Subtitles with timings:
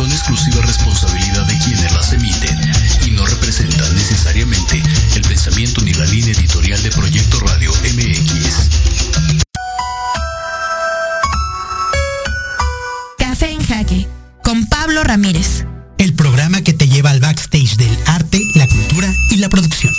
[0.00, 2.58] son exclusiva responsabilidad de quienes las emiten
[3.06, 4.82] y no representan necesariamente
[5.14, 8.70] el pensamiento ni la línea editorial de Proyecto Radio MX.
[13.18, 14.08] Café en Jaque
[14.42, 15.66] con Pablo Ramírez.
[15.98, 19.92] El programa que te lleva al backstage del arte, la cultura y la producción.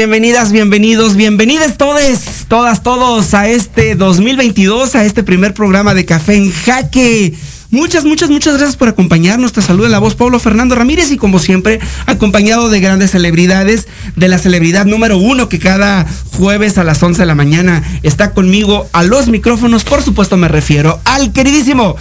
[0.00, 2.00] Bienvenidas, bienvenidos, bienvenidas todos,
[2.48, 7.34] todas, todos a este 2022, a este primer programa de Café en Jaque.
[7.70, 9.52] Muchas, muchas, muchas gracias por acompañarnos.
[9.52, 14.28] Te saluda la voz Pablo Fernando Ramírez y como siempre, acompañado de grandes celebridades, de
[14.28, 18.88] la celebridad número uno que cada jueves a las 11 de la mañana está conmigo
[18.94, 19.84] a los micrófonos.
[19.84, 21.94] Por supuesto me refiero al queridísimo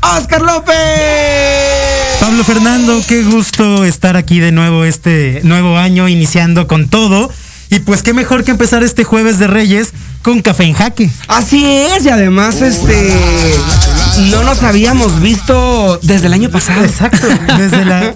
[0.00, 1.91] Oscar López.
[2.22, 7.28] Pablo Fernando, qué gusto estar aquí de nuevo este nuevo año, iniciando con todo.
[7.68, 11.10] Y pues qué mejor que empezar este jueves de Reyes con café en jaque.
[11.26, 13.12] Así es, y además este
[14.30, 16.84] no nos habíamos visto desde el año pasado.
[16.84, 17.26] Exacto,
[17.58, 18.14] desde la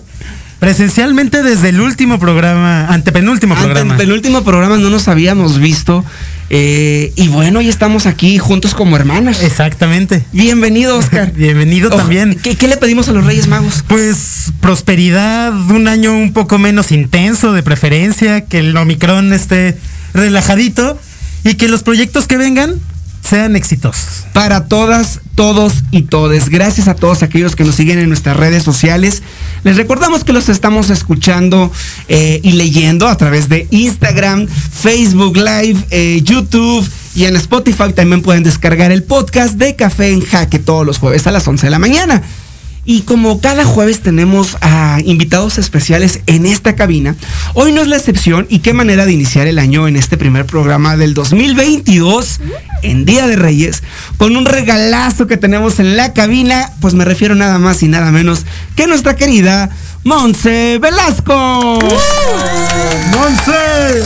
[0.58, 3.92] presencialmente desde el último programa, antepenúltimo programa.
[3.92, 6.04] Antepenúltimo programa no nos habíamos visto.
[6.48, 9.42] Eh, y bueno, hoy estamos aquí juntos como hermanos.
[9.42, 10.24] Exactamente.
[10.32, 11.32] Bienvenido, Oscar.
[11.32, 12.36] Bienvenido Oh, también.
[12.42, 13.84] ¿qué, qué le pedimos a los Reyes Magos?
[13.88, 19.76] Pues prosperidad, un año un poco menos intenso de preferencia, que el Omicron esté
[20.14, 20.98] relajadito
[21.44, 22.74] y que los proyectos que vengan
[23.26, 24.26] sean exitosos.
[24.32, 26.48] Para todas, todos y todes.
[26.48, 29.22] Gracias a todos aquellos que nos siguen en nuestras redes sociales.
[29.64, 31.70] Les recordamos que los estamos escuchando
[32.08, 38.22] eh, y leyendo a través de Instagram, Facebook Live, eh, YouTube y en Spotify también
[38.22, 41.70] pueden descargar el podcast de Café en Jaque todos los jueves a las 11 de
[41.70, 42.22] la mañana.
[42.88, 47.16] Y como cada jueves tenemos a invitados especiales en esta cabina,
[47.58, 50.44] hoy no es la excepción y qué manera de iniciar el año en este primer
[50.44, 52.40] programa del 2022
[52.82, 53.82] en Día de Reyes
[54.18, 58.12] con un regalazo que tenemos en la cabina, pues me refiero nada más y nada
[58.12, 58.44] menos
[58.76, 59.70] que nuestra querida
[60.04, 61.78] Monse Velasco.
[63.10, 64.02] ¡Monse!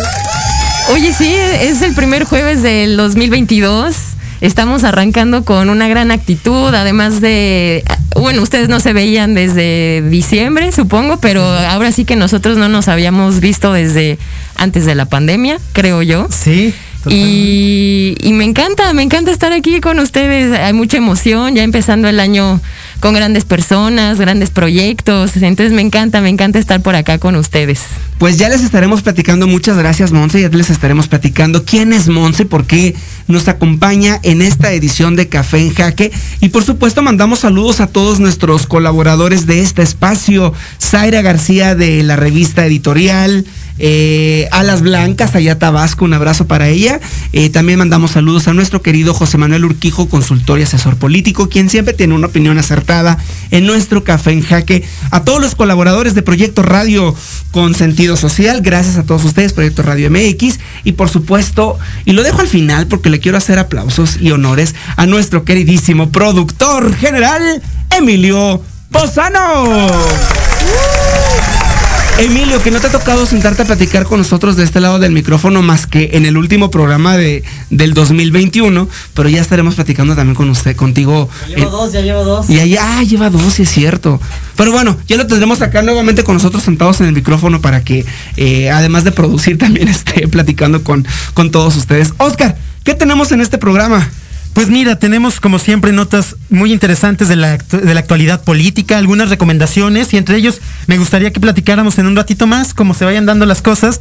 [0.92, 3.96] Oye, sí, es el primer jueves del 2022.
[4.40, 7.84] Estamos arrancando con una gran actitud, además de,
[8.14, 12.88] bueno, ustedes no se veían desde diciembre, supongo, pero ahora sí que nosotros no nos
[12.88, 14.18] habíamos visto desde
[14.56, 16.26] antes de la pandemia, creo yo.
[16.30, 16.74] Sí.
[17.06, 20.58] Y, y me encanta, me encanta estar aquí con ustedes.
[20.58, 22.60] Hay mucha emoción, ya empezando el año
[23.00, 25.36] con grandes personas, grandes proyectos.
[25.36, 27.80] Entonces me encanta, me encanta estar por acá con ustedes.
[28.18, 32.44] Pues ya les estaremos platicando, muchas gracias Monse, ya les estaremos platicando quién es Monse,
[32.44, 32.94] por qué
[33.28, 36.12] nos acompaña en esta edición de Café en Jaque.
[36.40, 42.02] Y por supuesto mandamos saludos a todos nuestros colaboradores de este espacio, Zaira García de
[42.02, 43.46] la revista editorial.
[43.82, 47.00] Eh, Alas Blancas, allá Tabasco, un abrazo para ella.
[47.32, 51.70] Eh, también mandamos saludos a nuestro querido José Manuel Urquijo, consultor y asesor político, quien
[51.70, 53.16] siempre tiene una opinión acertada
[53.50, 54.84] en nuestro café en jaque.
[55.10, 57.14] A todos los colaboradores de Proyecto Radio
[57.52, 60.58] con sentido social, gracias a todos ustedes, Proyecto Radio MX.
[60.84, 64.74] Y por supuesto, y lo dejo al final porque le quiero hacer aplausos y honores
[64.96, 67.62] a nuestro queridísimo productor general,
[67.96, 69.88] Emilio Bozano.
[72.18, 75.10] Emilio, que no te ha tocado sentarte a platicar con nosotros de este lado del
[75.12, 80.34] micrófono más que en el último programa de, del 2021, pero ya estaremos platicando también
[80.34, 81.30] con usted, contigo.
[81.48, 82.50] Llevo en- dos, ya llevo dos.
[82.50, 84.20] y ahí, ah, lleva dos, sí es cierto.
[84.54, 88.04] Pero bueno, ya lo tendremos acá nuevamente con nosotros sentados en el micrófono para que,
[88.36, 92.12] eh, además de producir, también esté platicando con, con todos ustedes.
[92.18, 94.10] Oscar, ¿qué tenemos en este programa?
[94.52, 99.30] Pues mira, tenemos como siempre notas muy interesantes de la, de la actualidad política, algunas
[99.30, 103.26] recomendaciones y entre ellos me gustaría que platicáramos en un ratito más cómo se vayan
[103.26, 104.00] dando las cosas,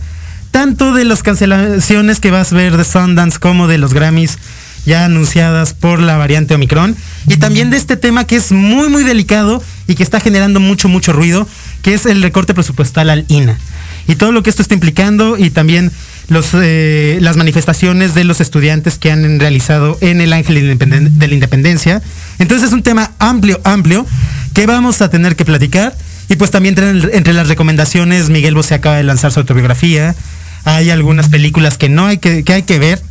[0.51, 4.37] tanto de las cancelaciones que vas a ver de Sundance como de los Grammys
[4.85, 6.95] ya anunciadas por la variante Omicron
[7.27, 10.87] y también de este tema que es muy muy delicado y que está generando mucho
[10.87, 11.47] mucho ruido,
[11.83, 13.57] que es el recorte presupuestal al INA
[14.07, 15.91] y todo lo que esto está implicando y también
[16.29, 21.33] los, eh, las manifestaciones de los estudiantes que han realizado en el Ángel de la
[21.33, 22.01] Independencia.
[22.37, 24.05] Entonces es un tema amplio, amplio,
[24.53, 25.95] que vamos a tener que platicar.
[26.29, 30.15] Y pues también entre, entre las recomendaciones, Miguel Bosé acaba de lanzar su autobiografía.
[30.63, 33.01] Hay algunas películas que no hay que, que hay que ver.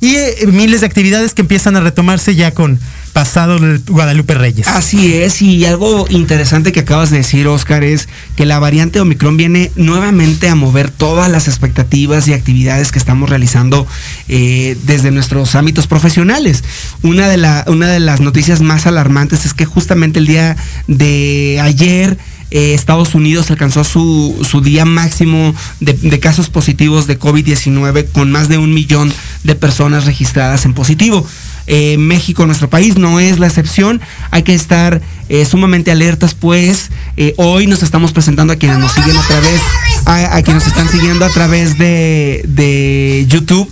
[0.00, 2.78] Y eh, miles de actividades que empiezan a retomarse ya con,
[3.12, 4.66] pasado el Guadalupe Reyes.
[4.68, 9.36] Así es, y algo interesante que acabas de decir, Oscar, es que la variante Omicron
[9.36, 13.86] viene nuevamente a mover todas las expectativas y actividades que estamos realizando
[14.28, 16.64] eh, desde nuestros ámbitos profesionales.
[17.02, 20.56] Una de, las noticias más alarmantes es que justamente el día
[20.86, 22.16] de ayer,
[22.50, 28.32] eh, Estados Unidos alcanzó su, su día máximo de, de, casos positivos de COVID-19 con
[28.32, 29.12] más de un millón
[29.44, 31.26] de personas registradas en positivo.
[31.72, 34.00] Eh, México, nuestro país, no es la excepción.
[34.32, 38.90] Hay que estar eh, sumamente alertas, pues eh, hoy nos estamos presentando a quienes nos
[38.90, 39.60] siguen a través,
[40.04, 43.70] a, quienes nos están siguiendo a través de, de YouTube.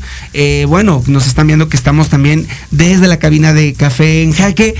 [0.68, 4.76] bueno, nos están viendo que estamos también desde la cabina de café en jaque,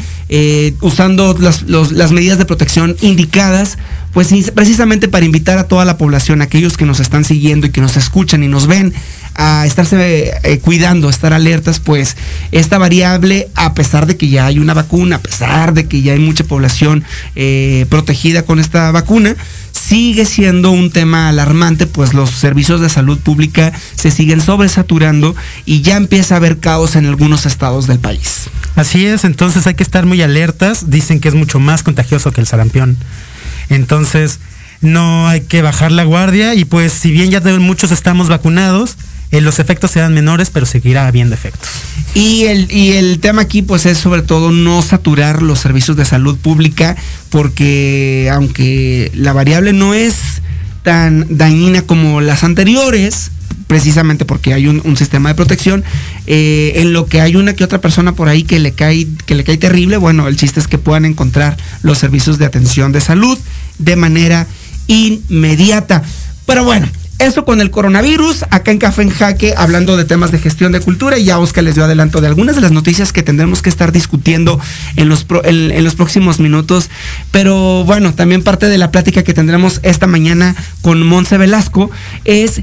[0.81, 3.79] usando las, las medidas de protección indicadas
[4.13, 7.81] pues precisamente para invitar a toda la población, aquellos que nos están siguiendo y que
[7.81, 8.95] nos escuchan y nos ven,
[9.39, 12.17] a estarse eh, cuidando, a estar alertas, pues
[12.51, 16.13] esta variable, a pesar de que ya hay una vacuna, a pesar de que ya
[16.13, 17.05] hay mucha población
[17.37, 19.37] eh, protegida con esta vacuna,
[19.71, 25.83] sigue siendo un tema alarmante, pues los servicios de salud pública se siguen sobresaturando y
[25.83, 28.51] ya empieza a haber caos en algunos estados del país.
[28.75, 30.91] Así es, entonces hay que estar muy alertas.
[30.91, 32.97] Dicen que es mucho más contagioso que el sarampión.
[33.71, 34.41] Entonces,
[34.81, 38.97] no hay que bajar la guardia y pues si bien ya muchos estamos vacunados,
[39.31, 41.69] eh, los efectos serán menores, pero seguirá habiendo efectos.
[42.15, 46.05] Y el, y el tema aquí pues es sobre todo no saturar los servicios de
[46.05, 46.97] salud pública,
[47.31, 50.15] porque aunque la variable no es
[50.83, 53.31] tan dañina como las anteriores,
[53.67, 55.85] precisamente porque hay un, sistema de protección,
[56.27, 59.35] eh, en lo que hay una que otra persona por ahí que le cae, que
[59.35, 63.03] le cae terrible, bueno, el chiste es que puedan encontrar los servicios de atención de
[63.03, 63.39] salud
[63.79, 64.47] de manera
[64.87, 66.03] inmediata.
[66.47, 70.39] Pero bueno, eso con el coronavirus, acá en Café en Jaque, hablando de temas de
[70.39, 73.23] gestión de cultura, y ya Oscar les dio adelanto de algunas de las noticias que
[73.23, 74.61] tendremos que estar discutiendo
[74.97, 76.91] en los, en, en los próximos minutos.
[77.31, 81.91] Pero bueno, también parte de la plática que tendremos esta mañana con Monse Velasco
[82.25, 82.63] es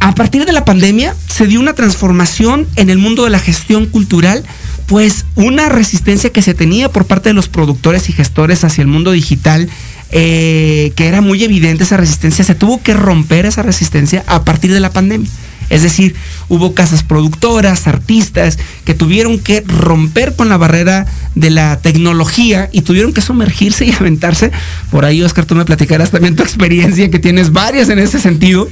[0.00, 3.86] a partir de la pandemia se dio una transformación en el mundo de la gestión
[3.86, 4.42] cultural,
[4.86, 8.88] pues una resistencia que se tenía por parte de los productores y gestores hacia el
[8.88, 9.68] mundo digital
[10.12, 14.72] eh, que era muy evidente esa resistencia, se tuvo que romper esa resistencia a partir
[14.72, 15.30] de la pandemia.
[15.70, 16.16] Es decir,
[16.48, 22.82] hubo casas productoras, artistas, que tuvieron que romper con la barrera de la tecnología y
[22.82, 24.50] tuvieron que sumergirse y aventarse.
[24.90, 28.68] Por ahí, Oscar, tú me platicarás también tu experiencia, que tienes varias en ese sentido.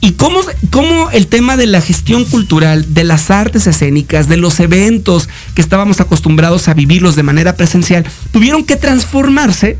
[0.00, 0.38] Y cómo,
[0.70, 5.62] cómo el tema de la gestión cultural, de las artes escénicas, de los eventos que
[5.62, 9.78] estábamos acostumbrados a vivirlos de manera presencial, tuvieron que transformarse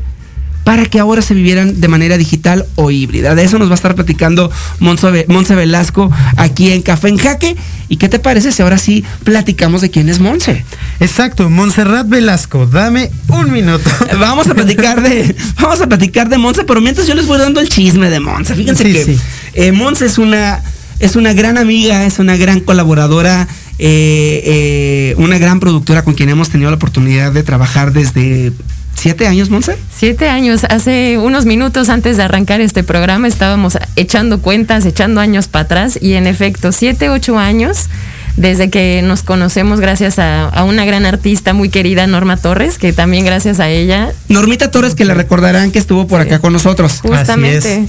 [0.67, 3.35] para que ahora se vivieran de manera digital o híbrida.
[3.35, 7.55] De eso nos va a estar platicando Monse, Velasco aquí en Café en Jaque.
[7.87, 10.65] ¿Y qué te parece si ahora sí platicamos de quién es Monse?
[10.99, 13.89] Exacto, Montserrat Velasco, dame un minuto.
[14.19, 17.61] Vamos a platicar de, vamos a platicar de Monse, pero mientras yo les voy dando
[17.61, 18.53] el chisme de Monse.
[18.53, 19.19] Fíjense sí, que sí.
[19.53, 20.61] Eh, Monse es una,
[20.99, 23.47] es una gran amiga, es una gran colaboradora.
[23.79, 28.51] Eh, eh, una gran productora con quien hemos tenido la oportunidad de trabajar desde
[28.97, 29.77] ¿Siete años, Monse?
[29.95, 30.63] Siete años.
[30.63, 35.99] Hace unos minutos antes de arrancar este programa estábamos echando cuentas, echando años para atrás
[36.01, 37.89] y en efecto, siete, ocho años
[38.37, 42.91] desde que nos conocemos gracias a, a, una gran artista muy querida, Norma Torres, que
[42.91, 44.11] también gracias a ella.
[44.29, 46.99] Normita Torres, que la recordarán que estuvo por acá con nosotros.
[47.01, 47.87] Justamente.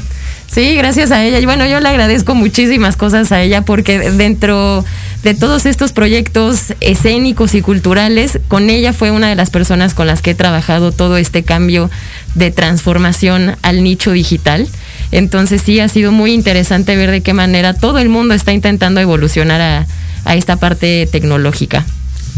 [0.51, 1.39] Sí, gracias a ella.
[1.41, 4.85] Y bueno, yo le agradezco muchísimas cosas a ella porque dentro
[5.23, 10.07] de todos estos proyectos escénicos y culturales, con ella fue una de las personas con
[10.07, 11.91] las que he trabajado todo este cambio
[12.35, 14.69] de transformación al nicho digital.
[15.13, 19.01] Entonces sí, ha sido muy interesante ver de qué manera todo el mundo está intentando
[19.01, 19.87] evolucionar a,
[20.35, 21.87] esta parte tecnológica.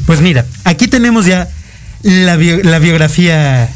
[0.06, 1.48] Pues mira, aquí tenemos ya
[2.02, 3.68] la biografía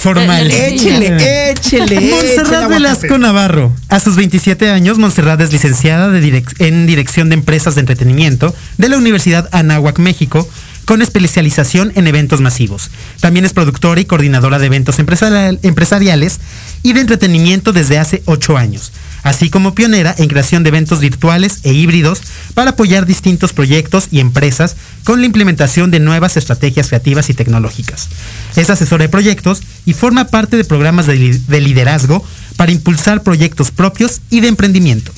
[0.00, 0.50] formal.
[0.50, 2.10] Échele, échele.
[2.10, 3.72] Montserrat Velasco Navarro.
[3.88, 8.54] A sus 27 años, Montserrat es licenciada de direc en Dirección de Empresas de Entretenimiento
[8.78, 10.48] de la Universidad Anáhuac, México,
[10.86, 12.90] con especialización en eventos masivos.
[13.20, 16.40] También es productora y coordinadora de eventos empresarial, empresariales
[16.82, 21.60] y de entretenimiento desde hace 8 años así como pionera en creación de eventos virtuales
[21.62, 22.20] e híbridos
[22.54, 28.08] para apoyar distintos proyectos y empresas con la implementación de nuevas estrategias creativas y tecnológicas.
[28.56, 32.24] Es asesora de proyectos y forma parte de programas de, de liderazgo
[32.56, 35.12] para impulsar proyectos propios y de emprendimiento.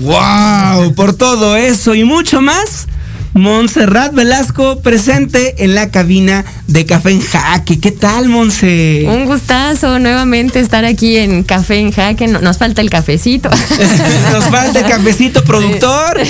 [0.00, 0.94] ¡Wow!
[0.94, 2.86] Por todo eso y mucho más.
[3.32, 7.78] Montserrat Velasco presente en la cabina de Café en Jaque.
[7.78, 9.04] ¿Qué tal, Monse?
[9.06, 12.26] Un gustazo nuevamente estar aquí en Café en Jaque.
[12.26, 13.48] Nos falta el cafecito.
[14.32, 16.20] Nos falta el cafecito, productor.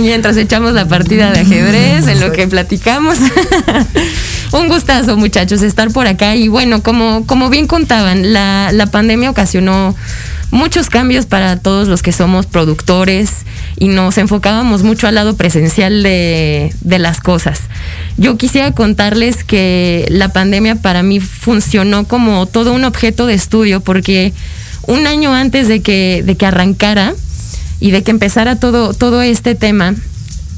[0.00, 3.18] Mientras echamos la partida de ajedrez, en lo que platicamos.
[4.52, 6.36] Un gustazo, muchachos, estar por acá.
[6.36, 9.94] Y bueno, como, como bien contaban, la, la pandemia ocasionó
[10.50, 13.30] muchos cambios para todos los que somos productores
[13.78, 17.62] y nos enfocábamos mucho al lado presencial de, de, las cosas.
[18.16, 23.80] Yo quisiera contarles que la pandemia para mí funcionó como todo un objeto de estudio
[23.80, 24.32] porque
[24.86, 27.14] un año antes de que, de que arrancara
[27.80, 29.94] y de que empezara todo, todo este tema,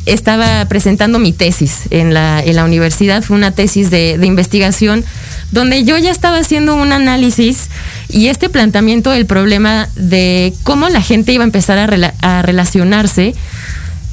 [0.07, 5.05] estaba presentando mi tesis en la, en la universidad, fue una tesis de, de, investigación
[5.51, 7.69] donde yo ya estaba haciendo un análisis
[8.09, 12.43] y este planteamiento del problema de cómo la gente iba a empezar a, rela a
[12.43, 13.35] relacionarse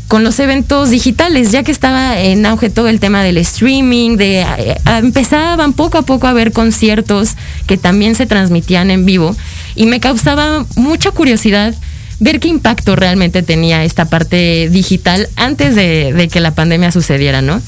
[0.07, 4.43] con los eventos digitales, ya que estaba en auge todo el tema del streaming, de
[4.43, 7.31] a, empezaban poco a poco a ver conciertos
[7.65, 9.35] que también se transmitían en vivo
[9.75, 11.73] y me causaba mucha curiosidad
[12.19, 17.41] ver qué impacto realmente tenía esta parte digital antes de, de que la pandemia sucediera,
[17.41, 17.61] ¿no?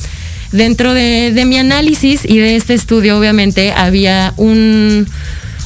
[0.51, 5.07] Dentro de, mi análisis y de este estudio, obviamente, había un,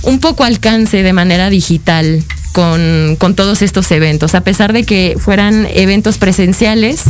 [0.03, 5.15] un poco alcance de manera digital con, con, todos estos eventos, a pesar de que
[5.19, 7.03] fueran eventos presenciales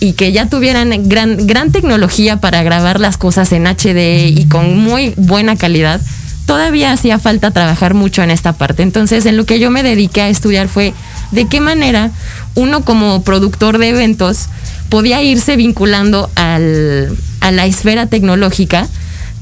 [0.00, 4.78] y que ya tuvieran gran, gran tecnología para grabar las cosas en HD y con
[4.78, 6.00] muy buena calidad,
[6.46, 8.82] todavía hacía falta trabajar mucho en esta parte.
[8.82, 10.94] Entonces, en lo que yo me dediqué a estudiar fue
[11.32, 12.10] de qué manera
[12.54, 14.48] uno como productor de eventos
[14.90, 18.86] podía irse vinculando al, a la esfera tecnológica,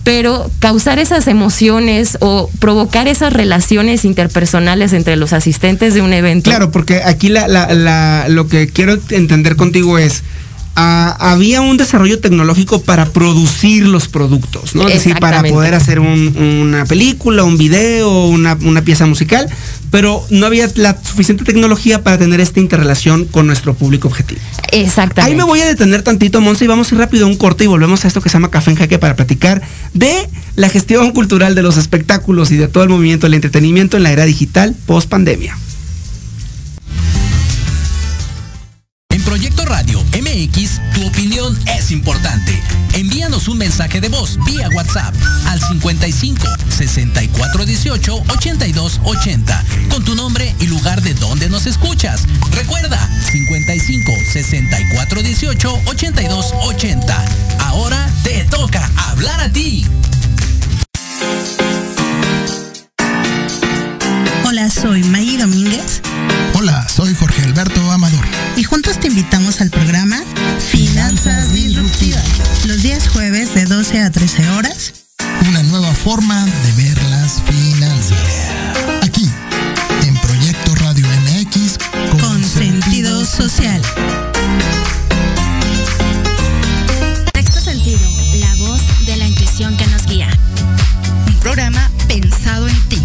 [0.05, 6.49] pero causar esas emociones o provocar esas relaciones interpersonales entre los asistentes de un evento.
[6.49, 10.23] Claro, porque aquí la, la, la, lo que quiero entender contigo es,
[10.81, 14.87] Había un desarrollo tecnológico para producir los productos, ¿no?
[14.87, 19.49] Es decir, para poder hacer un, una película, un video, una, una, pieza musical,
[19.91, 24.41] pero no había la suficiente tecnología para tener esta interrelación con nuestro público objetivo.
[24.71, 25.33] Exactamente.
[25.33, 27.65] Ahí me voy a detener tantito, Monse, y vamos a ir rápido a un corte
[27.65, 29.63] y volvemos a esto que se llama Café en Jaque para platicar
[29.95, 34.05] de la gestión cultural de los espectáculos y de todo el movimiento del entretenimiento en
[34.05, 35.57] la era digital post pandemia.
[40.49, 42.61] MX, tu opinión es importante.
[42.95, 45.15] Envíanos un mensaje de voz vía WhatsApp
[45.47, 52.23] al 55 64 18 82 80 con tu nombre y lugar de donde nos escuchas.
[52.53, 57.25] Recuerda 55 64 18 82 80.
[57.61, 59.87] Ahora te toca hablar a ti.
[64.45, 66.01] Hola, soy Maggie Domínguez.
[66.55, 68.38] Hola, soy Jorge Alberto Amador.
[68.59, 70.21] Y juntos te invitamos al programa
[70.73, 72.25] Finanzas Disruptivas.
[72.67, 74.95] Los días jueves de 12 a 13 horas.
[75.49, 78.19] Una nueva forma de ver las finanzas.
[79.03, 79.31] Aquí,
[80.05, 81.79] en Proyecto Radio MX,
[82.11, 83.81] con, con sentido social.
[87.35, 88.11] Sexto sentido,
[88.41, 90.29] la voz de la intuición que nos guía.
[91.29, 93.01] Un programa pensado en ti,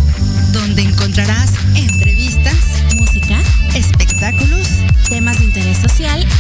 [0.52, 1.52] donde encontrarás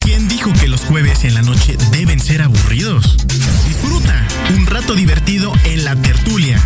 [0.00, 3.16] ¿Quién dijo que los jueves en la noche deben ser aburridos?
[3.68, 4.26] Disfruta
[4.56, 6.60] un rato divertido en la tertulia,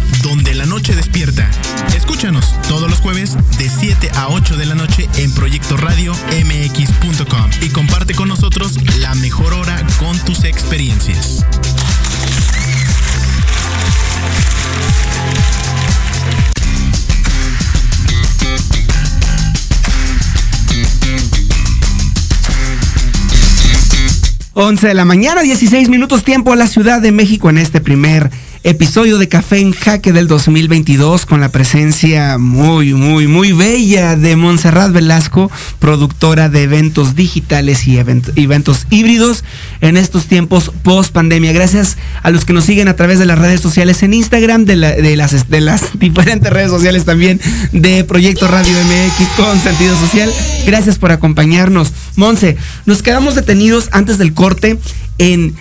[0.76, 1.50] noche despierta.
[1.96, 7.50] Escúchanos todos los jueves de 7 a 8 de la noche en Proyecto Radio MX.com
[7.62, 11.46] y comparte con nosotros la mejor hora con tus experiencias.
[24.52, 28.30] Once de la mañana, 16 minutos tiempo a la Ciudad de México en este primer
[28.66, 34.34] episodio de Café en Jaque del 2022 con la presencia muy, muy, muy bella de
[34.34, 39.44] Montserrat Velasco, productora de eventos digitales y event eventos híbridos
[39.80, 41.52] en estos tiempos post pandemia.
[41.52, 44.74] Gracias a los que nos siguen a través de las redes sociales en Instagram, de,
[44.74, 50.28] las, de las diferentes redes sociales también de Proyecto Radio MX con sentido social.
[50.66, 51.92] Gracias por acompañarnos.
[52.16, 54.76] Monse, nos quedamos detenidos antes del corte
[55.18, 55.54] en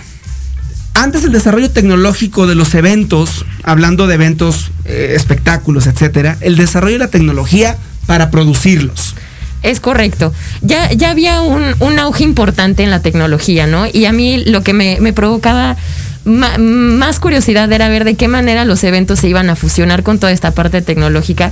[0.96, 6.94] antes el desarrollo tecnológico de los eventos, hablando de eventos, eh, espectáculos, etcétera, el desarrollo
[6.94, 9.16] de la tecnología para producirlos.
[9.62, 10.32] Es correcto.
[10.62, 13.86] Ya, ya había un, un auge importante en la tecnología, ¿no?
[13.92, 15.75] Y a mí lo que me, provocaba
[16.24, 20.32] más curiosidad era ver de qué manera los eventos se iban a fusionar con toda
[20.32, 21.52] esta parte tecnológica.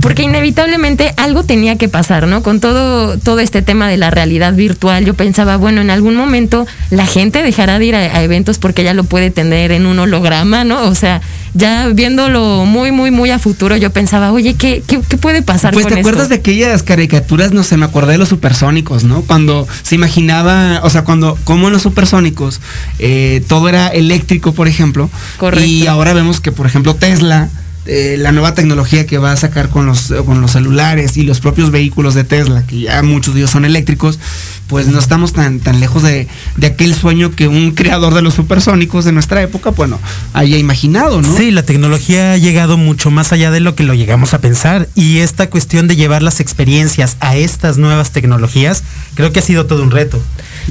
[0.00, 2.42] Porque inevitablemente algo tenía que pasar, ¿no?
[2.42, 6.66] Con todo, todo este tema de la realidad virtual, yo pensaba, bueno, en algún momento
[6.90, 9.98] la gente dejará de ir a, a eventos porque ya lo puede tener en un
[9.98, 10.82] holograma, ¿no?
[10.88, 11.20] O sea,
[11.54, 15.74] ya viéndolo muy, muy, muy a futuro, yo pensaba, oye, ¿qué, qué, qué puede pasar
[15.74, 19.22] Pues con te acuerdas de aquellas caricaturas, no sé, me acordé de los supersónicos, ¿no?
[19.22, 22.60] Cuando se imaginaba, o sea, cuando, como en los supersónicos,
[22.98, 25.10] eh, todo era eléctrico, por ejemplo.
[25.38, 25.66] Correcto.
[25.66, 27.50] Y ahora vemos que, por ejemplo, Tesla,
[27.86, 31.40] eh, la nueva tecnología que va a sacar con los, con los celulares y los
[31.40, 34.20] propios vehículos de Tesla, que ya muchos de ellos son eléctricos,
[34.68, 38.34] pues no estamos tan, tan lejos de, de aquel sueño que un creador de los
[38.34, 39.98] supersónicos de nuestra época, bueno,
[40.32, 41.36] haya imaginado, ¿no?
[41.36, 44.88] Sí, la tecnología ha llegado mucho más allá de lo que lo llegamos a pensar
[44.94, 49.66] y esta cuestión de llevar las experiencias a estas nuevas tecnologías creo que ha sido
[49.66, 50.22] todo un reto.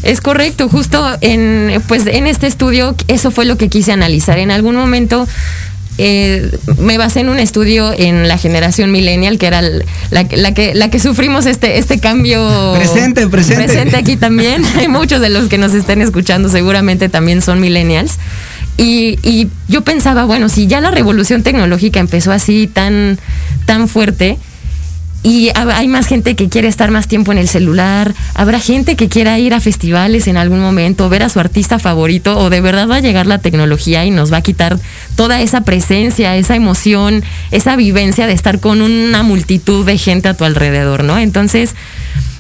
[0.04, 4.39] Es correcto, justo en, pues, en este estudio eso fue lo que quise analizar.
[4.39, 5.28] En algún momento
[6.04, 9.62] eh, me basé en un estudio en la generación millennial, que era
[10.10, 12.74] la que, la que sufrimos este, este cambio.
[12.76, 13.66] Presente, presente.
[13.66, 14.64] Presente aquí también.
[14.80, 18.18] Hay muchos de los que nos estén escuchando seguramente también son millennials.
[18.78, 23.20] Y, y yo pensaba, bueno, si ya la revolución tecnológica empezó así tan,
[23.68, 24.40] tan fuerte,
[25.24, 29.08] y hay más gente que quiere estar más tiempo en el celular, habrá gente que
[29.08, 32.88] quiera ir a festivales en algún momento, ver a su artista favorito, o de verdad
[32.90, 34.80] va a llegar la tecnología y nos va a quitar
[35.16, 40.34] toda esa presencia, esa emoción, esa vivencia de estar con una multitud de gente a
[40.34, 41.20] tu alrededor, ¿no?
[41.20, 41.76] Entonces,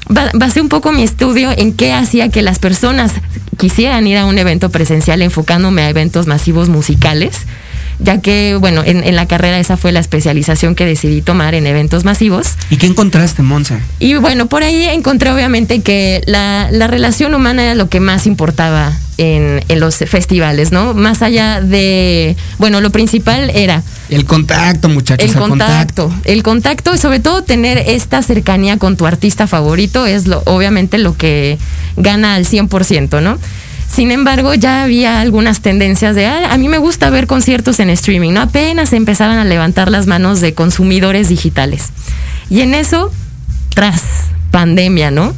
[0.09, 3.13] ba- basé un poco mi estudio en qué hacía que las personas
[3.59, 7.41] quisieran ir a un evento presencial enfocándome a eventos masivos musicales,
[8.03, 11.67] ya que, bueno, en, en la carrera esa fue la especialización que decidí tomar en
[11.67, 12.55] eventos masivos.
[12.69, 13.79] ¿Y qué encontraste, Monza?
[13.99, 18.25] Y bueno, por ahí encontré obviamente que la, la relación humana era lo que más
[18.27, 20.93] importaba en, en los festivales, ¿no?
[20.95, 25.29] Más allá de, bueno, lo principal era El contacto, muchachos.
[25.29, 30.25] el contacto, el contacto y sobre todo tener esta cercanía con tu artista favorito es
[30.27, 31.59] lo, obviamente lo que
[31.97, 33.37] gana al 100%, ¿no?
[33.93, 37.89] Sin embargo, ya había algunas tendencias de, "Ah, a mí me gusta ver conciertos en
[37.89, 38.41] streaming, ¿no?
[38.41, 41.89] Apenas empezaban a levantar las manos de consumidores digitales.
[42.49, 43.11] Y en eso,
[43.75, 44.01] tras
[44.51, 45.33] pandemia, ¿no?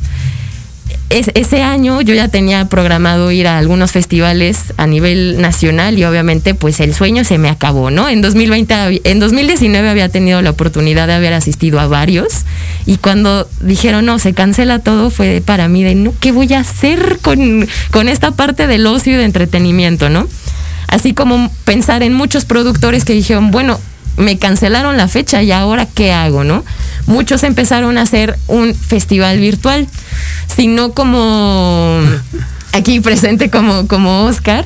[1.14, 6.06] Es- ese año yo ya tenía programado ir a algunos festivales a nivel nacional y
[6.06, 8.10] obviamente pues el sueño se me acabó, ¿no?
[8.10, 12.46] En 2020, hab- en 2019 había tenido la oportunidad de haber asistido a varios
[12.88, 16.62] y cuando dijeron no, se cancela todo fue para mí de no, ¿qué voy a
[16.62, 20.28] hacer con, con esta parte del ocio y de entretenimiento, ¿no?
[20.88, 23.80] Así como pensar en muchos productores que dijeron, bueno,
[24.18, 26.64] me cancelaron la fecha y ahora qué hago, ¿no?
[27.06, 29.88] Muchos empezaron a hacer un festival virtual,
[30.56, 32.00] sino como
[32.72, 34.66] aquí presente como, como Oscar,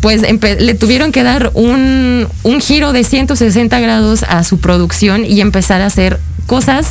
[0.00, 5.40] pues le tuvieron que dar un, un giro de 160 grados a su producción y
[5.40, 6.86] empezar a hacer cosas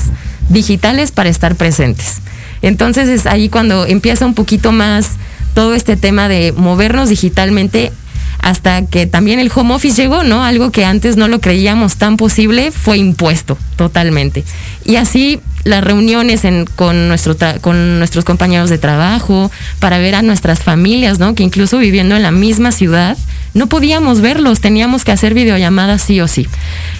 [0.49, 2.21] digitales para estar presentes.
[2.61, 5.11] Entonces es ahí cuando empieza un poquito más
[5.53, 7.91] todo este tema de movernos digitalmente
[8.39, 10.43] hasta que también el home office llegó, ¿no?
[10.43, 14.43] Algo que antes no lo creíamos tan posible fue impuesto totalmente.
[14.86, 16.41] Y así las reuniones
[16.76, 17.13] con,
[17.62, 21.36] con nuestros compañeros de trabajo, para ver a nuestras familias, ¿no?
[21.36, 23.17] Que incluso viviendo en la misma ciudad,
[23.54, 26.47] no podíamos verlos, teníamos que hacer videollamadas sí o sí.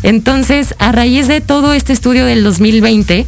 [0.04, 3.26] Entonces, a raíz de todo este estudio del 2020,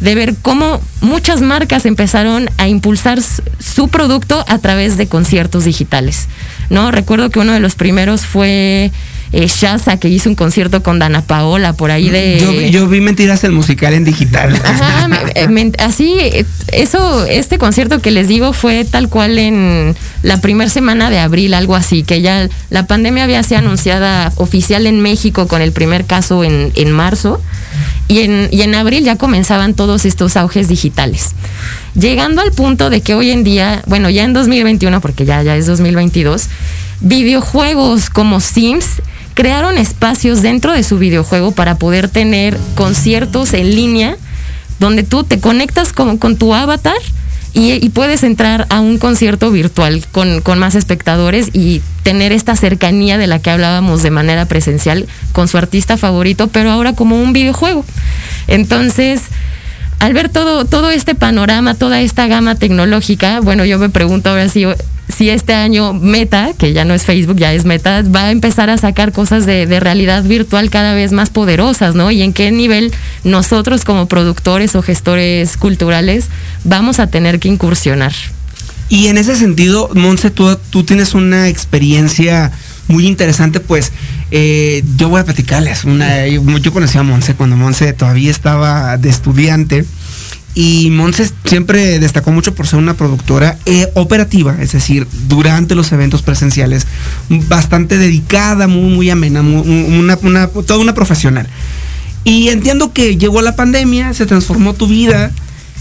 [0.00, 6.26] de ver cómo muchas marcas empezaron a impulsar su producto a través de conciertos digitales.
[6.72, 6.90] ¿No?
[6.90, 8.90] Recuerdo que uno de los primeros fue
[9.32, 12.38] eh, Shaza, que hizo un concierto con Dana Paola por ahí de...
[12.40, 14.54] Yo, yo vi Mentiras el musical en digital.
[14.64, 19.38] Ajá, me- eh, me- así, eh, eso, este concierto que les digo fue tal cual
[19.38, 24.32] en la primera semana de abril, algo así, que ya la pandemia había sido anunciada
[24.36, 27.40] oficial en México con el primer caso en, en marzo
[28.08, 31.32] y en, y en abril ya comenzaban todos estos auges digitales.
[31.94, 35.56] Llegando al punto de que hoy en día, bueno, ya en 2021, porque ya, ya
[35.56, 36.48] es 2022,
[37.00, 39.02] videojuegos como Sims
[39.34, 44.16] crearon espacios dentro de su videojuego para poder tener conciertos en línea
[44.78, 46.96] donde tú te conectas con, con tu avatar
[47.54, 53.18] y, puedes entrar a un concierto virtual con, con más espectadores y tener esta cercanía
[53.18, 57.32] de la que hablábamos de manera presencial con su artista favorito, pero ahora como un
[57.32, 57.84] videojuego.
[58.48, 59.22] Entonces,
[59.98, 64.48] al ver todo, todo este panorama, toda esta gama tecnológica, bueno, yo me pregunto ahora
[64.48, 64.66] si,
[65.12, 68.70] si este año Meta, que ya no es Facebook, ya es Meta, va a empezar
[68.70, 72.10] a sacar cosas de, realidad virtual cada vez más poderosas, ¿no?
[72.10, 72.92] Y en qué nivel
[73.24, 76.26] nosotros como productores o gestores culturales
[76.64, 78.12] vamos a tener que incursionar.
[78.88, 82.52] Y en ese sentido, Monse, tú, tienes una experiencia
[82.88, 83.92] muy interesante, pues
[84.30, 85.84] eh, yo voy a platicarles.
[86.62, 89.84] Yo conocí a Monse cuando Monse todavía estaba de estudiante.
[90.54, 95.90] Y Monse siempre destacó mucho por ser una productora eh, operativa, es decir, durante los
[95.92, 96.86] eventos presenciales,
[97.28, 99.42] bastante dedicada, muy, amena,
[100.66, 101.48] toda una profesional.
[102.24, 105.32] Y entiendo que llegó la pandemia, se transformó tu vida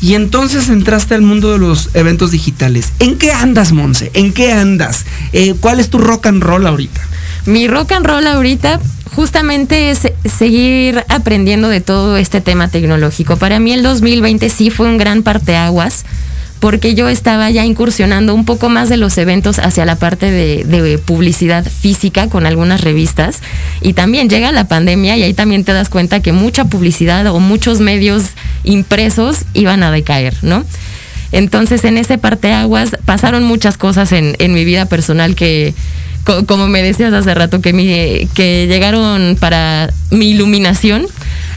[0.02, 2.92] y entonces entraste al mundo de los eventos digitales.
[3.00, 4.12] ¿En qué andas, Monse?
[4.14, 5.06] ¿En qué andas?
[5.32, 7.02] Eh, ¿Cuál es tu rock and roll ahorita?
[7.46, 8.80] Mi rock and roll ahorita
[9.16, 13.38] justamente es seguir aprendiendo de todo este tema tecnológico.
[13.38, 16.06] Para mí el 2020 sí fue un gran parteaguas
[16.62, 21.00] porque yo estaba ya incursionando un poco más de los eventos hacia la parte de,
[21.04, 23.40] publicidad física con algunas revistas
[23.82, 27.40] y también llega la pandemia y ahí también te das cuenta que mucha publicidad o
[27.40, 28.24] muchos medios
[28.64, 30.64] impresos iban a decaer, ¿no?
[31.32, 35.74] Entonces en ese parteaguas pasaron muchas cosas en, en mi vida personal que,
[36.46, 38.28] como me decías hace rato, que,
[38.68, 41.08] llegaron para mi iluminación.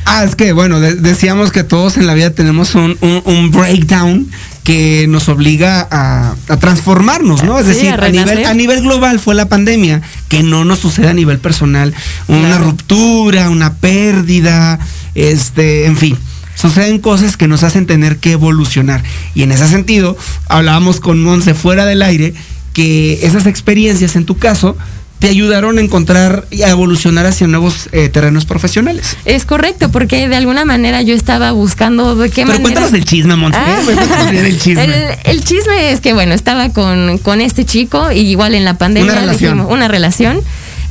[0.07, 4.31] Ah, es que bueno, decíamos que todos en la vida tenemos un, un, breakdown
[4.65, 7.59] que nos obliga a, transformarnos, ¿no?
[7.59, 11.15] Es decir, a, nivel, a nivel global fue la pandemia, que no nos sucede a
[11.15, 11.95] nivel personal,
[12.29, 14.81] una ruptura, una pérdida,
[15.15, 16.19] este, en fin
[16.55, 19.03] suceden cosas que nos hacen tener que evolucionar.
[19.35, 20.17] Y en ese sentido,
[20.49, 22.33] hablábamos con Monse fuera del aire
[22.73, 24.77] que esas experiencias en tu caso
[25.19, 29.17] te ayudaron a encontrar y a evolucionar hacia nuevos eh, terrenos profesionales.
[29.25, 32.63] Es correcto, porque de alguna manera yo estaba buscando de qué Pero manera.
[32.63, 33.59] Cuéntanos el chisme, Monse.
[33.59, 33.79] Ah.
[34.33, 35.19] el, chisme.
[35.25, 39.13] El, chisme es que, bueno, estaba con, con este chico, y igual en la pandemia.
[39.13, 39.61] Una relación.
[39.61, 40.41] una relación.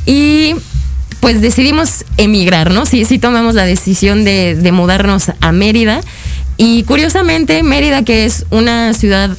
[0.06, 0.54] Y
[1.20, 2.86] pues decidimos emigrar, ¿no?
[2.86, 6.00] Sí, sí tomamos la decisión de, de mudarnos a Mérida.
[6.56, 9.36] Y curiosamente, Mérida, que es una ciudad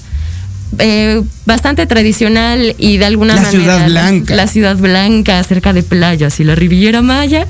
[0.80, 3.62] eh, bastante tradicional y de alguna la manera.
[3.64, 4.36] Ciudad Blanca.
[4.36, 7.48] La, Ciudad Blanca, cerca de playas y la Riviera Maya.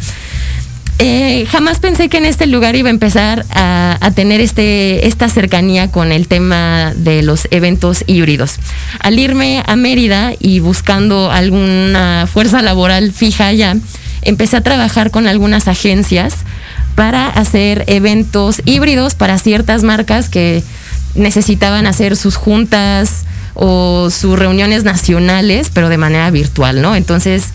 [0.97, 5.27] Eh, jamás pensé que en este lugar iba a empezar a, a, tener este, esta
[5.27, 8.55] cercanía con el tema de los eventos híbridos.
[8.99, 13.75] Al irme a Mérida y buscando alguna fuerza laboral fija allá,
[14.21, 16.35] empecé a trabajar con algunas agencias
[16.95, 20.63] para hacer eventos híbridos para ciertas marcas que
[21.15, 26.95] necesitaban hacer sus juntas o sus reuniones nacionales, pero de manera virtual, ¿no?
[26.95, 27.53] Entonces,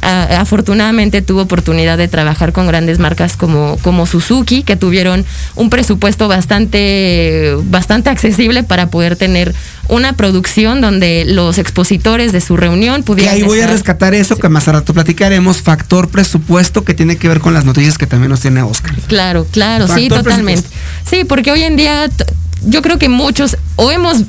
[0.00, 6.28] afortunadamente tuve oportunidad de trabajar con grandes marcas como, como Suzuki, que tuvieron un presupuesto
[6.28, 9.54] bastante, bastante accesible para poder tener
[9.88, 13.36] una producción donde los expositores de su reunión pudieran.
[13.36, 17.16] Y ahí voy a rescatar eso que más a rato platicaremos, factor presupuesto que tiene
[17.16, 18.94] que ver con las noticias que también nos tiene Oscar.
[19.08, 20.68] Claro, claro, sí, totalmente.
[21.08, 22.08] Sí, porque hoy en día
[22.62, 24.24] yo creo que muchos o hemos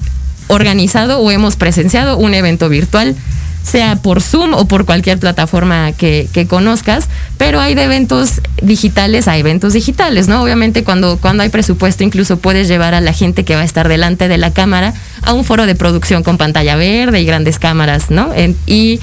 [0.47, 3.15] organizado o hemos presenciado un evento virtual,
[3.63, 9.37] sea por Zoom o por cualquier plataforma que, conozcas, pero hay de eventos digitales a
[9.37, 10.43] eventos digitales, ¿no?
[10.43, 13.87] Obviamente cuando, cuando hay presupuesto incluso puedes llevar a la gente que va a estar
[13.87, 18.11] delante de la cámara a un foro de producción con pantalla verde y grandes cámaras,
[18.11, 18.29] ¿no?
[18.67, 18.99] y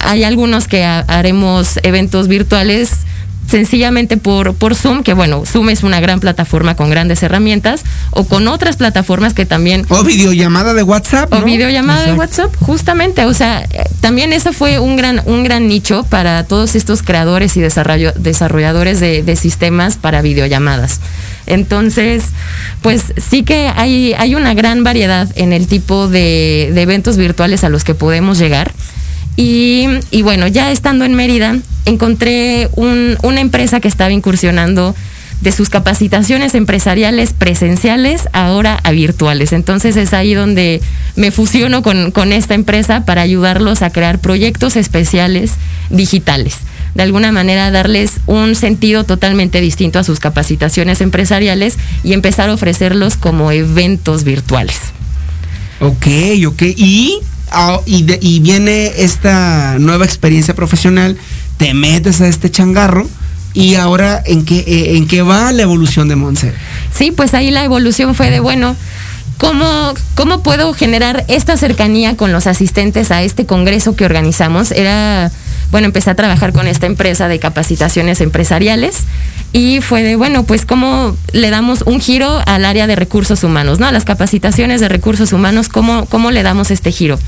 [0.00, 2.90] hay algunos que haremos eventos virtuales
[3.48, 8.24] sencillamente por, por Zoom, que bueno, Zoom es una gran plataforma con grandes herramientas, o
[8.24, 9.84] con otras plataformas que también...
[9.88, 11.32] O videollamada de WhatsApp.
[11.32, 13.24] O videollamada de WhatsApp, justamente.
[13.26, 13.66] O sea,
[14.00, 19.22] también eso fue un gran, un gran nicho para todos estos creadores y desarrolladores de,
[19.22, 21.00] de sistemas para videollamadas.
[21.46, 22.24] Entonces,
[22.80, 27.64] pues sí que hay, hay una gran variedad en el tipo de, de eventos virtuales
[27.64, 28.72] a los que podemos llegar.
[29.36, 34.94] Y, bueno, ya estando en Mérida, encontré una empresa que estaba incursionando
[35.40, 39.52] de sus capacitaciones empresariales presenciales ahora a virtuales.
[39.52, 40.80] Entonces es ahí donde
[41.16, 45.54] me fusiono con, con, esta empresa para ayudarlos a crear proyectos especiales
[45.90, 46.58] digitales.
[46.94, 52.54] De alguna manera darles un sentido totalmente distinto a sus capacitaciones empresariales y empezar a
[52.54, 54.78] ofrecerlos como eventos virtuales.
[55.80, 56.06] Ok,
[56.46, 56.62] ok.
[56.76, 57.18] ¿Y
[57.54, 61.16] Ah, y, viene esta nueva experiencia profesional,
[61.58, 63.06] te metes a este changarro
[63.52, 66.52] y ahora en qué, eh, en qué va la evolución de Monse.
[66.94, 68.74] Sí, pues ahí la evolución fue de, bueno,
[69.42, 74.70] ¿Cómo, ¿Cómo puedo generar esta cercanía con los asistentes a este congreso que organizamos?
[74.70, 75.32] Era,
[75.72, 78.98] bueno, empecé a trabajar con esta empresa de capacitaciones empresariales
[79.52, 83.78] y fue de, bueno, pues cómo le damos un giro al área de recursos humanos,
[83.78, 83.86] ¿no?
[83.86, 87.18] A las capacitaciones de recursos humanos, ¿cómo, cómo le damos este giro?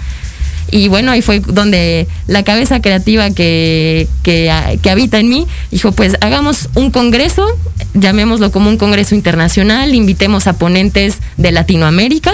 [0.70, 4.50] Y bueno, ahí fue donde la cabeza creativa que, que,
[4.82, 7.46] que habita en mí dijo, pues hagamos un congreso,
[7.92, 12.32] llamémoslo como un congreso internacional, invitemos a ponentes de Latinoamérica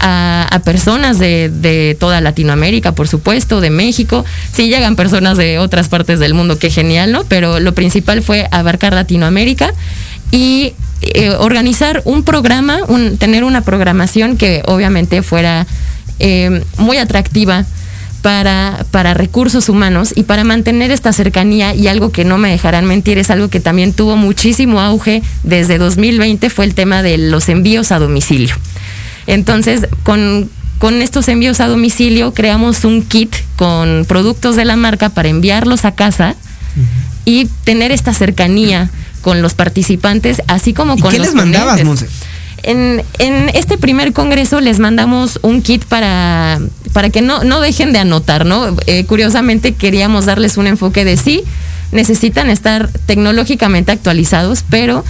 [0.00, 4.24] a, personas de, toda Latinoamérica, por supuesto, de México.
[4.52, 7.24] Sí llegan personas de otras partes del mundo, qué genial, ¿no?
[7.24, 9.72] Pero lo principal fue abarcar Latinoamérica
[10.32, 12.80] y eh, organizar un programa,
[13.18, 15.66] tener una programación que obviamente fuera
[16.18, 17.64] eh, muy atractiva
[18.22, 22.84] para, para recursos humanos y para mantener esta cercanía y algo que no me dejarán
[22.84, 27.48] mentir es algo que también tuvo muchísimo auge desde 2020 fue el tema de los
[27.48, 28.54] envíos a domicilio.
[29.30, 30.50] Entonces, con,
[31.02, 35.92] estos envíos a domicilio creamos un kit con productos de la marca para enviarlos a
[35.92, 36.34] casa
[37.24, 38.90] y tener esta cercanía
[39.22, 42.08] con los participantes, así como con ¿Qué les mandabas, Monse?
[42.62, 43.02] En,
[43.54, 46.60] este primer congreso les mandamos un kit para,
[46.92, 48.76] para que no, no dejen de anotar, ¿no?
[48.86, 51.44] Eh, curiosamente queríamos darles un enfoque de sí,
[51.92, 55.04] necesitan estar tecnológicamente actualizados, pero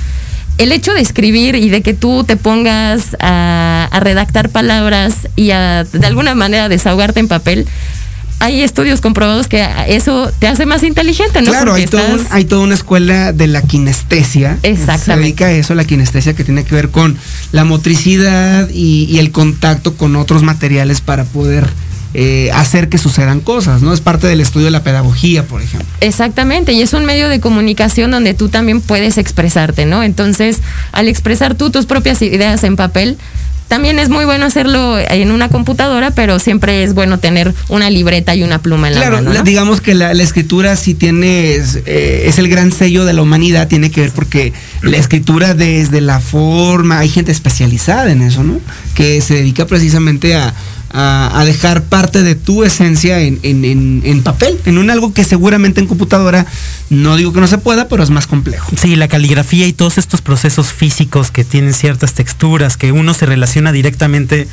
[0.61, 5.85] el hecho de escribir y de que tú te pongas a, redactar palabras y a
[5.85, 7.66] de alguna manera desahogarte en papel,
[8.40, 11.51] hay estudios comprobados que eso te hace más inteligente, ¿no?
[11.51, 11.87] Claro, hay,
[12.31, 14.59] hay, toda una escuela de la kinestesia.
[14.62, 15.05] Exactamente.
[15.05, 17.16] Se dedica a eso, la kinestesia que tiene que ver con
[17.53, 21.68] la motricidad y el contacto con otros materiales para poder
[22.12, 23.92] eh, hacer que sucedan cosas, ¿no?
[23.92, 25.88] Es parte del estudio de la pedagogía, por ejemplo.
[26.01, 30.03] Exactamente, y es un medio de comunicación donde tú también puedes expresarte, ¿no?
[30.03, 30.59] Entonces,
[30.92, 33.16] al expresar tú tus propias ideas en papel,
[33.70, 38.35] también es muy bueno hacerlo en una computadora, pero siempre es bueno tener una libreta
[38.35, 39.31] y una pluma en la mano.
[39.31, 43.68] Claro, digamos que la, escritura sí tiene, eh, es, el gran sello de la humanidad,
[43.68, 48.61] tiene que ver porque la escritura desde la forma, hay gente especializada en eso, ¿no?
[48.96, 50.53] Que se dedica precisamente a,
[50.92, 55.87] a, dejar parte de tu esencia en, en, papel, en un algo que seguramente en
[55.87, 56.46] computadora
[56.90, 58.70] no digo que no se pueda, pero es más complejo.
[58.76, 63.26] Sí, la caligrafía y todos estos procesos físicos que tienen ciertas texturas, que uno se
[63.26, 64.48] relaciona directamente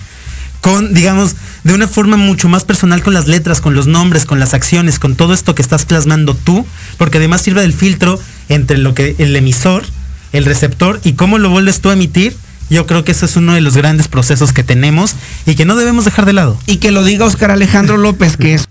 [0.62, 4.40] con, digamos, de una forma mucho más personal con las letras, con los nombres, con
[4.40, 6.66] las acciones, con todo esto que estás plasmando tú,
[6.98, 8.20] porque además sirve del filtro
[8.50, 9.84] entre lo que el emisor,
[10.34, 12.36] el receptor y cómo lo vuelves tú a emitir
[12.70, 15.76] yo creo que ese es uno de los grandes procesos que tenemos y que no
[15.76, 16.58] debemos dejar de lado.
[16.66, 18.68] Y que lo diga Oscar Alejandro López, que es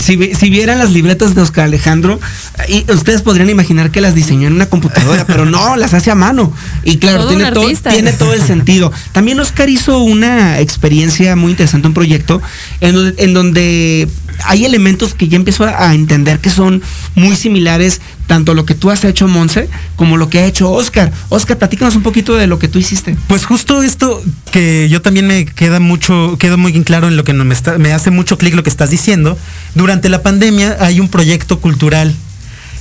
[0.00, 2.20] si, vieran las libretas de Oscar Alejandro,
[2.68, 6.14] y ustedes podrían imaginar que las diseñó en una computadora, pero no, las hace a
[6.14, 6.52] mano.
[6.84, 8.92] Y claro, tiene todo, tiene todo, el sentido.
[9.12, 12.40] También Oscar hizo una experiencia muy interesante, un proyecto,
[12.80, 14.08] en, donde
[14.44, 16.82] hay elementos que ya empiezo a entender que son
[17.14, 21.12] muy similares, tanto lo que tú has hecho, Monse, como lo que ha hecho Oscar.
[21.28, 23.16] Oscar, platícanos un poquito de lo que tú hiciste.
[23.28, 27.32] Pues justo esto que yo también me queda mucho, queda muy claro en lo que
[27.32, 29.38] me, me hace mucho clic lo que estás diciendo,
[29.74, 32.14] durante la pandemia hay un proyecto cultural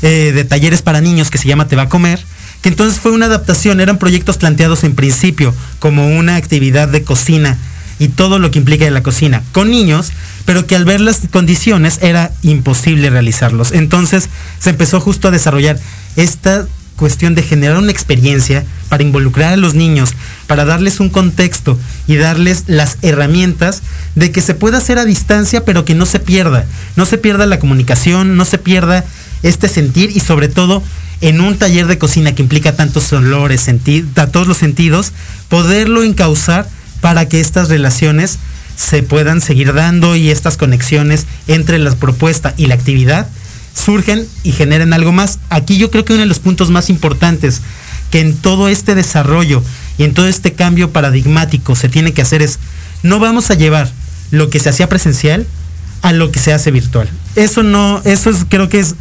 [0.02, 2.24] eh, de talleres para niños que se llama Te va a comer,
[2.62, 7.58] que entonces fue una adaptación, eran proyectos planteados en principio como una actividad de cocina
[8.00, 10.12] y todo lo que implica de la cocina con niños,
[10.46, 13.72] pero que al ver las condiciones era imposible realizarlos.
[13.72, 14.30] Entonces
[14.60, 15.80] se empezó justo a desarrollar
[16.16, 20.14] esta cuestión de generar una experiencia para involucrar a los niños,
[20.48, 21.78] para darles un contexto
[22.08, 23.82] y darles las herramientas
[24.16, 27.46] de que se pueda hacer a distancia, pero que no se pierda, no se pierda
[27.46, 29.04] la comunicación, no se pierda
[29.44, 30.82] este sentir y sobre todo
[31.22, 33.68] en un taller de cocina que implica tantos olores,
[34.16, 35.12] a todos los sentidos,
[35.50, 36.68] poderlo encauzar
[37.06, 38.40] para que estas relaciones
[38.76, 43.28] se puedan seguir dando y estas conexiones entre la propuesta y la actividad
[43.76, 45.38] surgen y generen algo más.
[45.52, 47.62] Aquí yo creo que uno de los puntos más importantes
[48.10, 49.62] que en todo este desarrollo
[50.00, 52.58] y en todo este cambio paradigmático se tiene que hacer es,
[53.04, 53.88] no vamos a llevar
[54.32, 55.46] lo que se hacía presencial
[56.02, 57.08] a lo que se hace virtual.
[57.36, 58.96] Eso no, eso es, creo que es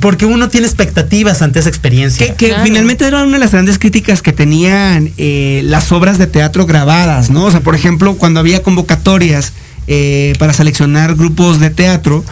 [0.00, 2.34] porque uno tiene expectativas ante esa experiencia.
[2.36, 6.66] Que, finalmente era una de las grandes críticas que tenían eh, las obras de teatro
[6.66, 7.46] grabadas, ¿no?
[7.46, 9.52] O sea, por ejemplo, cuando había convocatorias
[9.86, 12.24] eh, para seleccionar grupos de teatro,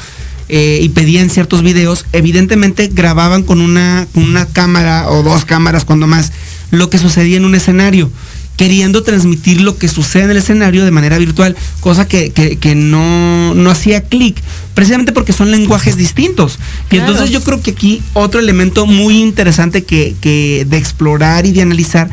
[0.49, 6.07] eh, y pedían ciertos videos, evidentemente grababan con una, una cámara o dos cámaras cuando
[6.07, 6.31] más
[6.71, 8.13] lo que sucedía en un escenario
[8.57, 13.71] queriendo transmitir lo que sucede en el escenario de manera virtual, cosa que, no, no,
[13.71, 14.43] hacía clic,
[14.75, 16.59] precisamente porque son lenguajes distintos.
[16.91, 21.53] Y entonces yo creo que aquí otro elemento muy interesante que, que, de explorar y
[21.53, 22.11] de analizar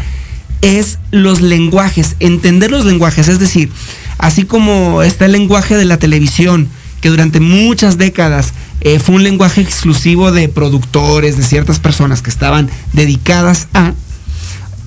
[0.62, 3.70] es los lenguajes, entender los lenguajes, es decir,
[4.18, 6.70] así como está el lenguaje de la televisión,
[7.02, 12.30] que durante muchas décadas eh, fue un lenguaje exclusivo de productores, de ciertas personas que
[12.30, 13.94] estaban dedicadas a,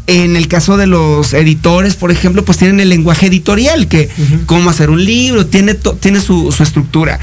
[0.07, 4.09] En el caso de los editores, por ejemplo, pues tienen el lenguaje editorial, que
[4.47, 7.19] cómo hacer un libro, tiene, tiene su, su estructura.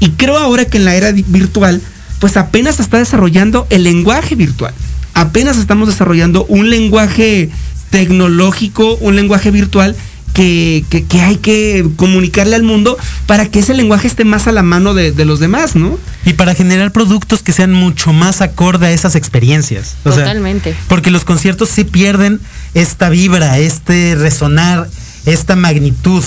[0.00, 1.80] Y creo ahora que en la era virtual,
[2.18, 4.74] pues apenas se está desarrollando el lenguaje virtual.
[5.14, 7.50] Apenas estamos desarrollando un lenguaje
[7.90, 9.94] tecnológico, un lenguaje virtual
[10.34, 10.84] que,
[11.22, 15.12] hay que comunicarle al mundo para que ese lenguaje esté más a la mano de,
[15.24, 15.98] los demás, ¿no?
[16.26, 19.96] Y para generar productos que sean mucho más acorde a esas experiencias.
[20.02, 20.74] Totalmente.
[20.88, 22.40] porque los conciertos sí pierden
[22.74, 24.88] esta vibra, este resonar,
[25.24, 26.22] esta magnitud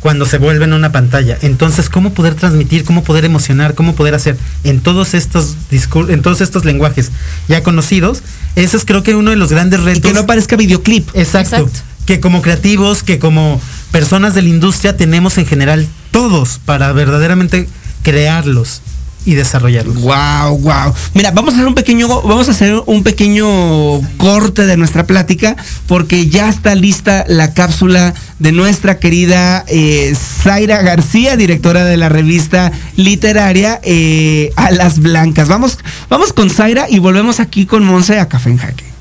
[0.00, 1.36] cuando se vuelven una pantalla.
[1.42, 6.40] Entonces, ¿cómo poder transmitir, cómo poder emocionar, cómo poder hacer en todos estos en todos
[6.40, 7.10] estos lenguajes
[7.48, 8.22] ya conocidos?
[8.54, 10.02] Ese es creo que uno de los grandes retos.
[10.02, 11.08] que no parezca videoclip.
[11.14, 11.68] Exacto.
[12.08, 17.68] Que como creativos, que como personas de la industria tenemos en general todos para verdaderamente
[18.02, 18.80] crearlos
[19.26, 19.96] y desarrollarlos.
[19.96, 20.94] Wow, wow.
[21.12, 25.54] Mira, vamos a hacer un pequeño, vamos a hacer un pequeño corte de nuestra plática
[25.86, 32.08] porque ya está lista la cápsula de nuestra querida eh, Zaira García, directora de la
[32.08, 35.46] revista literaria eh, A las Blancas.
[35.48, 35.76] Vamos,
[36.08, 38.97] vamos con Zaira y volvemos aquí con Monse a Café en Jaque.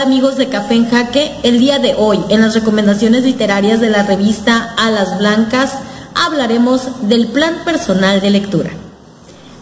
[0.00, 1.30] Amigos de Café en Jaque?
[1.42, 5.72] El día de hoy, en las recomendaciones literarias de la revista Alas Blancas,
[6.14, 8.70] hablaremos del plan personal de lectura.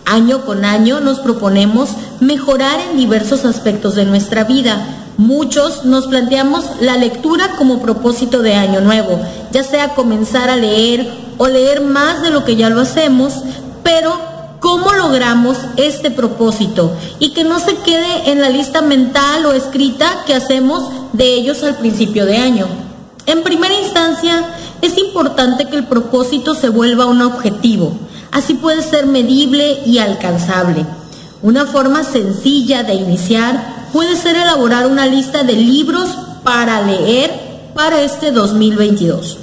[0.07, 4.79] Año con año nos proponemos mejorar en diversos aspectos de nuestra vida.
[5.16, 9.20] Muchos nos planteamos la lectura como propósito de año nuevo,
[9.51, 13.42] ya sea comenzar a leer o leer más de lo que ya lo hacemos,
[13.83, 14.16] pero
[14.61, 20.25] ¿Cómo logramos este propósito y que no se quede en la lista mental o escrita
[20.27, 22.66] que hacemos de ellos al principio de año?
[23.27, 24.44] En primera instancia,
[24.83, 27.92] es importante que el propósito se vuelva un objetivo.
[28.33, 30.85] Así puede ser medible y alcanzable.
[31.40, 36.09] Una forma sencilla de iniciar puede ser elaborar una lista de libros
[36.42, 39.38] para leer para este 2022.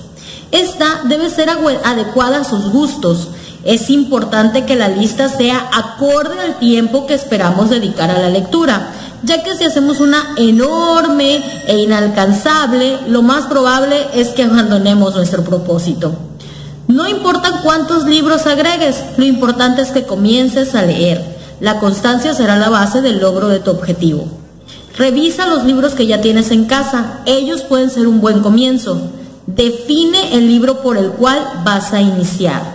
[0.51, 3.30] Esta debe ser adecuada a sus gustos
[3.65, 8.91] es importante que la lista sea acorde al tiempo que esperamos dedicar a la lectura,
[9.23, 15.43] ya que si hacemos una enorme e inalcanzable, lo más probable es que abandonemos nuestro
[15.43, 16.13] propósito.
[16.88, 21.36] No importa cuántos libros agregues, lo importante es que comiences a leer.
[21.60, 24.28] La constancia será la base del logro de tu objetivo.
[24.95, 29.10] Revisa los libros que ya tienes en casa, ellos pueden ser un buen comienzo.
[29.47, 32.74] Define el libro por el cual vas a iniciar.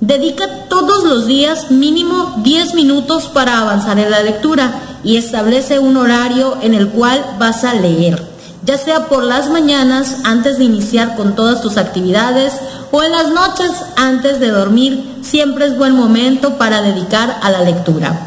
[0.00, 5.96] Dedica todos los días mínimo 10 minutos para avanzar en la lectura y establece un
[5.96, 8.22] horario en el cual vas a leer,
[8.62, 12.52] ya sea por las mañanas antes de iniciar con todas tus actividades
[12.92, 17.62] o en las noches antes de dormir, siempre es buen momento para dedicar a la
[17.62, 18.26] lectura.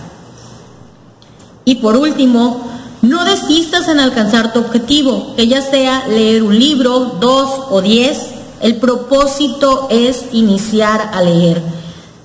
[1.66, 2.68] Y por último,
[3.04, 8.39] no desistas en alcanzar tu objetivo, que ya sea leer un libro, dos o diez,
[8.62, 11.62] el propósito es iniciar a leer.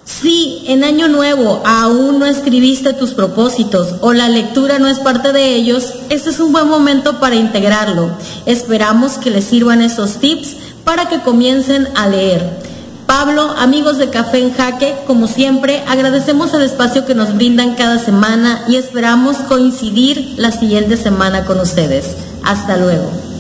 [0.04, 5.32] Si en año nuevo aún no escribiste tus propósitos o la lectura no es parte
[5.32, 8.10] de ellos, este es un buen momento para integrarlo.
[8.44, 12.64] Esperamos que les sirvan esos tips para que comiencen a leer.
[13.06, 17.98] Pablo, amigos de Café en Jaque, como siempre, agradecemos el espacio que nos brindan cada
[17.98, 22.16] semana y esperamos coincidir la siguiente semana con ustedes.
[22.42, 23.33] Hasta luego.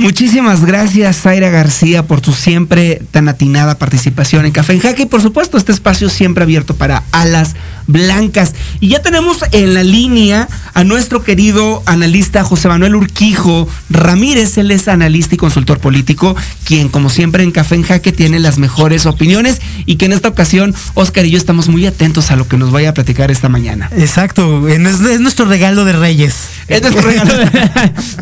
[0.00, 5.02] Muchísimas gracias, Zaira García, por tu siempre tan atinada participación en Café en Jaque.
[5.02, 7.54] Y por supuesto este espacio siempre abierto para alas
[7.86, 8.54] blancas.
[8.80, 14.70] Y ya tenemos en la línea a nuestro querido analista José Manuel Urquijo Ramírez, él
[14.70, 19.06] es analista y consultor político, quien como siempre en Café en Jaque tiene las mejores
[19.06, 22.56] opiniones y que en esta ocasión Oscar y yo estamos muy atentos a lo que
[22.56, 23.90] nos vaya a platicar esta mañana.
[23.96, 24.80] Exacto, es,
[25.20, 26.34] nuestro regalo de Reyes.
[26.68, 27.50] Es nuestro regalo de...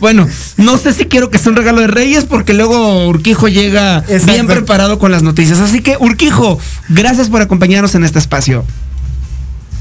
[0.01, 4.05] bueno, no sé si quiero que sea un regalo de Reyes porque luego Urquijo llega
[4.27, 5.59] bien preparado con las noticias.
[5.61, 8.65] Así que Urquijo, gracias por acompañarnos en este espacio.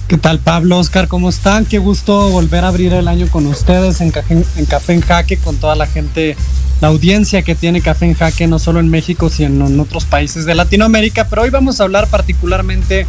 [0.08, 1.10] ¿Qué tal Pablo, Oscar?
[1.10, 1.66] ¿Cómo están?
[1.66, 5.58] Qué gusto volver a abrir el año con ustedes en, en Café en Jaque, con
[5.58, 6.38] toda la gente,
[6.80, 10.46] la audiencia que tiene Café en Jaque, no solo en México, sino en otros países
[10.46, 11.28] de Latinoamérica.
[11.28, 13.06] Pero hoy vamos a hablar particularmente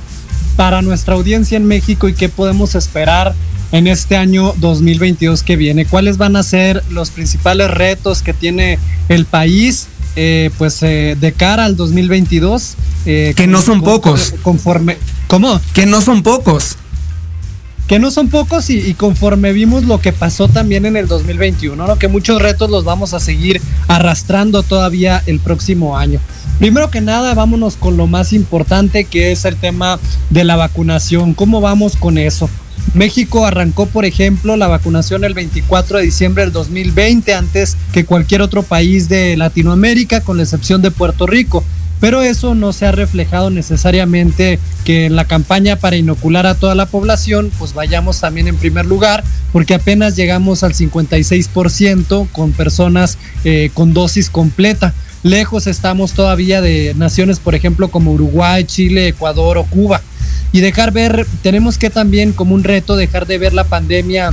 [0.57, 3.33] para nuestra audiencia en México y qué podemos esperar
[3.71, 5.85] en este año 2022 que viene?
[5.85, 9.87] ¿Cuáles van a ser los principales retos que tiene el país?
[10.17, 12.75] Eh, pues eh, de cara al 2022.
[13.07, 14.35] Eh, que no son pocos.
[14.43, 14.99] Conforme.
[15.29, 15.61] ¿Cómo?
[15.75, 16.77] Que no son pocos.
[17.89, 21.99] Que no son pocos y, conforme vimos lo que pasó también en el 2021, ¿no?
[21.99, 26.21] que muchos retos los vamos a seguir arrastrando todavía el próximo año.
[26.59, 31.33] Primero que nada, vámonos con lo más importante que es el tema de la vacunación.
[31.33, 32.51] ¿Cómo vamos con eso?
[32.93, 38.43] México arrancó, por ejemplo, la vacunación el 24 de diciembre del 2020, antes que cualquier
[38.43, 41.65] otro país de Latinoamérica, con la excepción de Puerto Rico
[42.01, 46.75] pero eso no se ha reflejado necesariamente que en la campaña para inocular a toda
[46.75, 53.19] la población, pues vayamos también en primer lugar, porque apenas llegamos al 56% con personas
[53.45, 54.95] eh, con dosis completa.
[55.23, 60.01] Lejos estamos todavía de naciones, por ejemplo, como Uruguay, Chile, Ecuador o Cuba.
[60.53, 64.33] Y dejar ver, tenemos que también como un reto dejar de ver la pandemia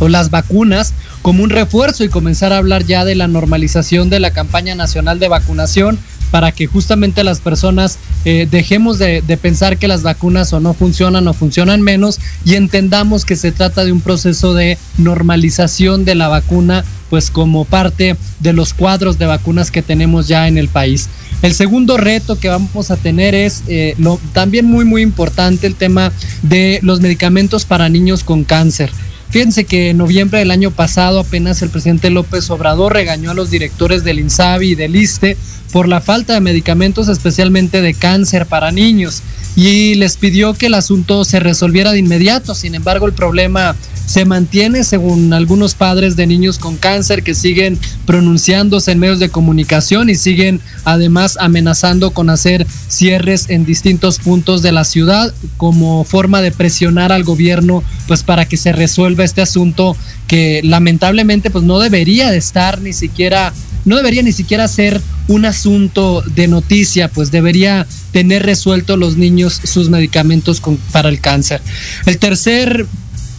[0.00, 0.92] o las vacunas
[1.22, 5.18] como un refuerzo y comenzar a hablar ya de la normalización de la campaña nacional
[5.18, 5.98] de vacunación
[6.30, 11.28] para que justamente las personas eh, dejemos de, pensar que las vacunas o no funcionan
[11.28, 16.28] o funcionan menos y entendamos que se trata de un proceso de normalización de la
[16.28, 21.08] vacuna pues como parte de los cuadros de vacunas que tenemos ya en el país.
[21.42, 25.76] El segundo reto que vamos a tener es eh, lo, también muy muy importante el
[25.76, 26.10] tema
[26.42, 28.90] de los medicamentos para niños con cáncer.
[29.28, 33.50] Fíjense que en noviembre del año pasado apenas el presidente López Obrador regañó a los
[33.50, 35.36] directores del INSABI y del ISTE
[35.76, 39.22] por la falta de medicamentos especialmente de cáncer para niños
[39.56, 42.54] y les pidió que el asunto se resolviera de inmediato.
[42.54, 47.78] Sin embargo, el problema se mantiene según algunos padres de niños con cáncer que siguen
[48.06, 54.62] pronunciándose en medios de comunicación y siguen además amenazando con hacer cierres en distintos puntos
[54.62, 59.42] de la ciudad como forma de presionar al gobierno pues para que se resuelva este
[59.42, 59.94] asunto
[60.26, 63.52] que lamentablemente pues no debería de estar ni siquiera
[63.86, 69.58] no debería ni siquiera ser un asunto de noticia, pues debería tener resuelto los niños
[69.64, 70.60] sus medicamentos
[70.92, 71.62] para el cáncer.
[72.04, 72.86] El tercer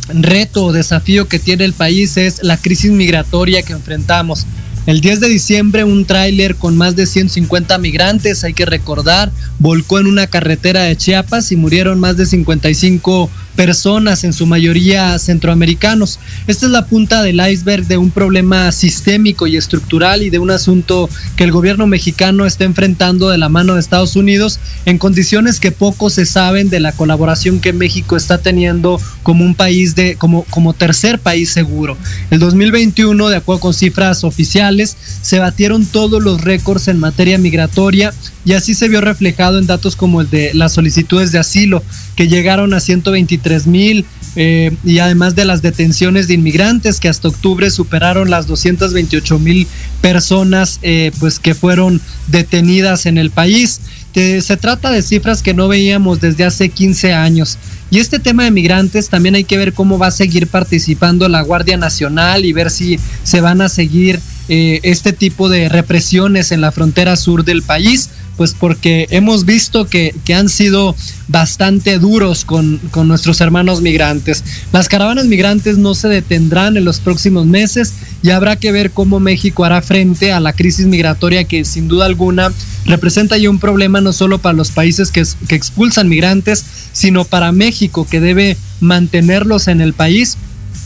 [0.09, 4.45] reto o desafío que tiene el país es la crisis migratoria que enfrentamos.
[4.87, 9.99] El 10 de diciembre un tráiler con más de 150 migrantes, hay que recordar, volcó
[9.99, 16.19] en una carretera de Chiapas y murieron más de 55 personas, en su mayoría centroamericanos.
[16.45, 20.51] Esta es la punta del iceberg de un problema sistémico y estructural y de un
[20.51, 25.59] asunto que el gobierno mexicano está enfrentando de la mano de Estados Unidos en condiciones
[25.59, 30.15] que poco se saben de la colaboración que México está teniendo como un país de
[30.15, 31.97] como como tercer país seguro.
[32.29, 38.13] El 2021, de acuerdo con cifras oficiales, se batieron todos los récords en materia migratoria
[38.45, 41.83] y así se vio reflejado en datos como el de las solicitudes de asilo,
[42.15, 44.05] que llegaron a 123 mil,
[44.35, 49.67] eh, y además de las detenciones de inmigrantes, que hasta octubre superaron las 228 mil
[49.99, 53.81] personas eh, pues que fueron detenidas en el país.
[54.13, 57.57] se trata de cifras que no veíamos desde hace 15 años.
[57.89, 61.41] Y este tema de migrantes también hay que ver cómo va a seguir participando la
[61.41, 64.19] Guardia Nacional y ver si se van a seguir
[64.49, 69.87] eh, este tipo de represiones en la frontera sur del país, pues porque hemos visto
[69.87, 70.95] que, han sido
[71.27, 74.43] bastante duros con, con, nuestros hermanos migrantes.
[74.71, 79.19] Las caravanas migrantes no se detendrán en los próximos meses y habrá que ver cómo
[79.19, 82.51] México hará frente a la crisis migratoria que sin duda alguna
[82.85, 87.51] representa ya un problema no solo para los países que, que expulsan migrantes, sino para
[87.51, 90.37] México que debe mantenerlos en el país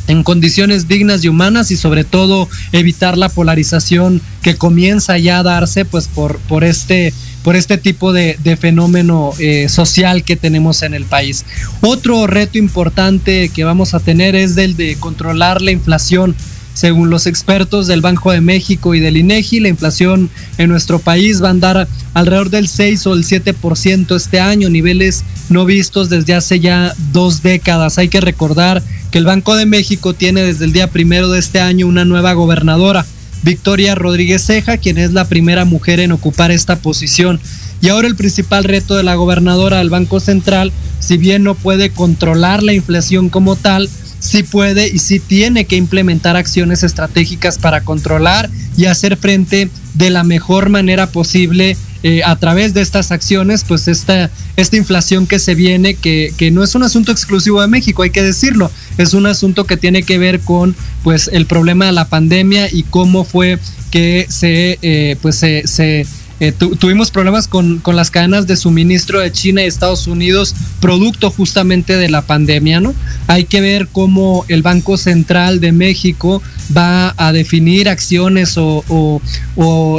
[0.08, 5.44] en condiciones dignas y humanas y sobre todo evitar la polarización que comienza ya a
[5.44, 10.94] darse pues por, por este por este tipo de, fenómeno eh, social que tenemos en
[10.94, 11.46] el país.
[11.82, 16.36] Otro reto importante que vamos a tener es el de controlar la inflación.
[16.74, 21.44] Según los expertos del Banco de México y del INEGI, la inflación en nuestro país
[21.44, 26.34] va a andar alrededor del 6 o el 7% este año, niveles no vistos desde
[26.34, 27.98] hace ya dos décadas.
[27.98, 31.60] Hay que recordar que el Banco de México tiene desde el día primero de este
[31.60, 33.06] año una nueva gobernadora,
[33.44, 37.40] Victoria Rodríguez Ceja, quien es la primera mujer en ocupar esta posición.
[37.82, 41.90] Y ahora el principal reto de la gobernadora del Banco Central, si bien no puede
[41.90, 43.90] controlar la inflación como tal,
[44.22, 50.10] sí puede y sí tiene que implementar acciones estratégicas para controlar y hacer frente de
[50.10, 55.38] la mejor manera posible eh, a través de estas acciones, pues esta, esta inflación que
[55.38, 59.14] se viene, que, que, no es un asunto exclusivo de México, hay que decirlo, es
[59.14, 63.24] un asunto que tiene que ver con pues el problema de la pandemia y cómo
[63.24, 63.60] fue
[63.92, 66.08] que se, eh, pues se, se
[66.42, 71.30] eh, tuvimos problemas con, con, las cadenas de suministro de China y Estados Unidos, producto
[71.30, 72.96] justamente de la pandemia, ¿no?
[73.28, 76.42] hay que ver cómo el Banco Central de México
[76.76, 79.22] va a definir acciones o,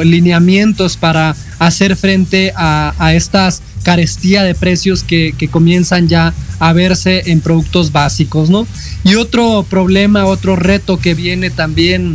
[0.05, 7.31] lineamientos para hacer frente a, estas carestía de precios que, que, comienzan ya a verse
[7.33, 8.67] en productos básicos, ¿no?
[9.03, 12.15] Y otro problema, otro reto que viene también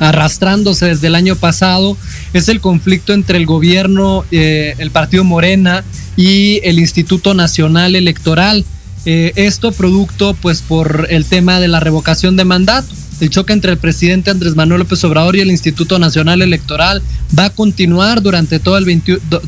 [0.00, 1.96] arrastrándose desde el año pasado
[2.32, 5.84] es el conflicto entre el gobierno, eh, el partido Morena
[6.16, 8.64] y el Instituto Nacional Electoral.
[9.06, 12.94] Eh, esto producto pues por el tema de la revocación de mandato.
[13.20, 17.02] El choque entre el presidente Andrés Manuel López Obrador y el Instituto Nacional Electoral
[17.36, 19.02] va a continuar durante todo el,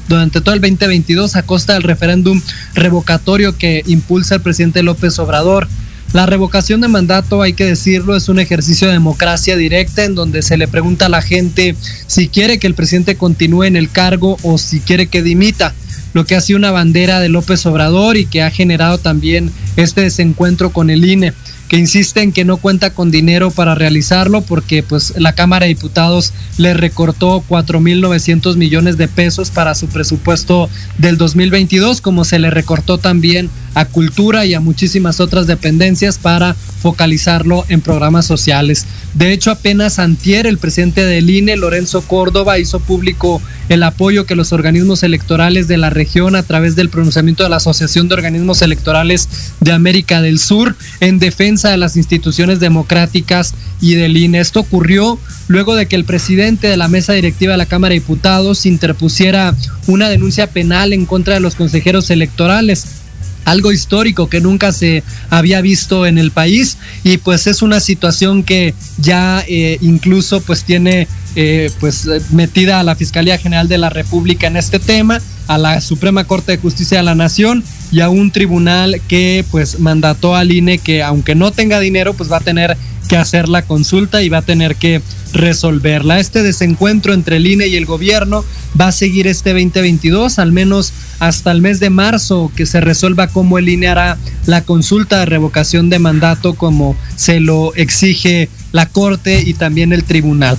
[0.09, 2.43] durante todo el 2022 a costa del referéndum
[2.75, 5.69] revocatorio que impulsa el presidente López Obrador.
[6.13, 10.43] La revocación de mandato, hay que decirlo, es un ejercicio de democracia directa en donde
[10.43, 11.77] se le pregunta a la gente
[12.09, 15.73] si quiere que el presidente continúe en el cargo o si quiere que dimita
[16.13, 20.01] lo que ha sido una bandera de López Obrador y que ha generado también este
[20.01, 21.33] desencuentro con el INE
[21.71, 25.75] que insiste en que no cuenta con dinero para realizarlo porque pues la Cámara de
[25.75, 32.51] Diputados le recortó 4.900 millones de pesos para su presupuesto del 2022, como se le
[32.51, 38.87] recortó también a cultura y a muchísimas otras dependencias para focalizarlo en programas sociales.
[39.15, 44.35] De hecho, apenas antier el presidente del INE, Lorenzo Córdoba, hizo público el apoyo que
[44.35, 48.63] los organismos electorales de la región a través del pronunciamiento de la Asociación de Organismos
[48.63, 49.29] Electorales
[49.61, 54.41] de América del Sur en defensa de las instituciones democráticas y del INE.
[54.41, 55.19] Esto ocurrió
[55.49, 59.55] luego de que el presidente de la mesa directiva de la Cámara de Diputados interpusiera
[59.87, 63.00] una denuncia penal en contra de los consejeros electorales
[63.45, 68.43] algo histórico que nunca se había visto en el país y pues es una situación
[68.43, 73.89] que ya eh, incluso pues tiene eh, pues metida a la Fiscalía General de la
[73.89, 77.63] República en este tema, a la Suprema Corte de Justicia de la Nación
[77.93, 82.31] y a un tribunal que pues mandató al INE que aunque no tenga dinero pues
[82.31, 82.77] va a tener
[83.11, 85.03] que hacer la consulta y va a tener que
[85.33, 86.21] resolverla.
[86.21, 88.45] Este desencuentro entre el INE y el gobierno
[88.81, 93.27] va a seguir este 2022, al menos hasta el mes de marzo, que se resuelva
[93.27, 98.87] cómo el INE hará la consulta de revocación de mandato como se lo exige la
[98.87, 100.57] Corte y también el tribunal.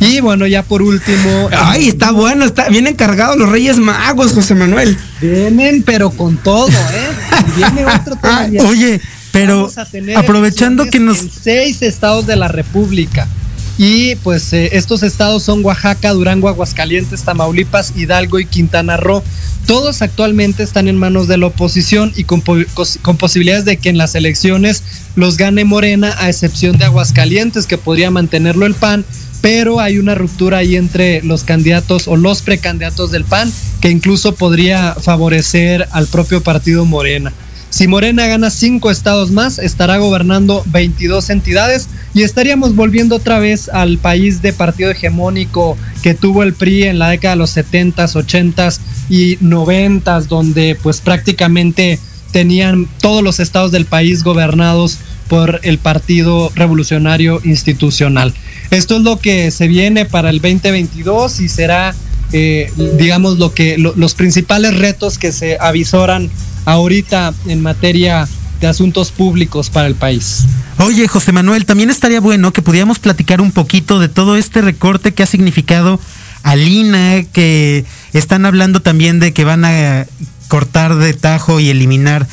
[0.00, 1.50] Y bueno, ya por último.
[1.56, 4.98] Ay, está bueno, está bien encargado los Reyes Magos, José Manuel.
[5.20, 7.52] Vienen, pero con todo, ¿eh?
[7.56, 8.68] viene otro tema.
[8.68, 9.00] Oye,
[9.32, 9.68] pero
[10.16, 11.18] aprovechando que nos...
[11.18, 13.26] seis estados de la República.
[13.78, 19.22] Y pues eh, estos estados son Oaxaca, Durango, Aguascalientes, Tamaulipas, Hidalgo y Quintana Roo.
[19.66, 23.96] Todos actualmente están en manos de la oposición y con, con, posibilidades de que en
[23.96, 24.82] las elecciones
[25.16, 29.04] los gane Morena, a excepción de Aguascalientes, que podría mantenerlo el PAN,
[29.40, 34.34] pero hay una ruptura ahí entre los candidatos o los precandidatos del PAN, que incluso
[34.34, 37.32] podría favorecer al propio partido Morena.
[37.72, 43.70] Si Morena gana cinco estados más, estará gobernando 22 entidades y estaríamos volviendo otra vez
[43.70, 48.12] al país de partido hegemónico que tuvo el PRI en la década de los 70s,
[48.12, 51.98] 80s y 90s, donde pues prácticamente
[52.30, 54.98] tenían todos los estados del país gobernados
[55.28, 58.34] por el Partido Revolucionario Institucional.
[58.70, 61.94] Esto es lo que se viene para el 2022 y será,
[62.34, 66.30] eh, digamos, lo que los principales retos que se avisoran
[66.64, 68.28] ahorita en materia
[68.60, 70.44] de asuntos públicos para el país.
[70.78, 75.12] Oye, José Manuel, también estaría bueno que pudiéramos platicar un poquito de todo este recorte
[75.12, 76.00] que ha significado
[76.42, 80.06] a Lina, que están hablando también de que van a
[80.48, 82.26] cortar de tajo y eliminar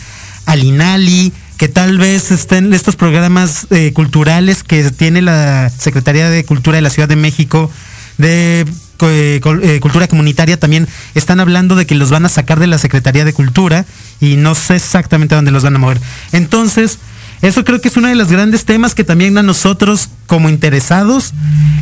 [0.46, 6.46] al INALI, que tal vez estén estos programas eh, culturales que tiene la Secretaría de
[6.46, 7.70] Cultura de la Ciudad de México
[8.18, 8.66] de
[9.02, 12.78] eh, eh, cultura comunitaria también están hablando de que los van a sacar de la
[12.78, 13.86] Secretaría de Cultura
[14.20, 16.00] y no sé exactamente dónde los van a mover.
[16.32, 17.00] Entonces,
[17.42, 21.34] eso creo que es uno de los grandes temas que también a nosotros como interesados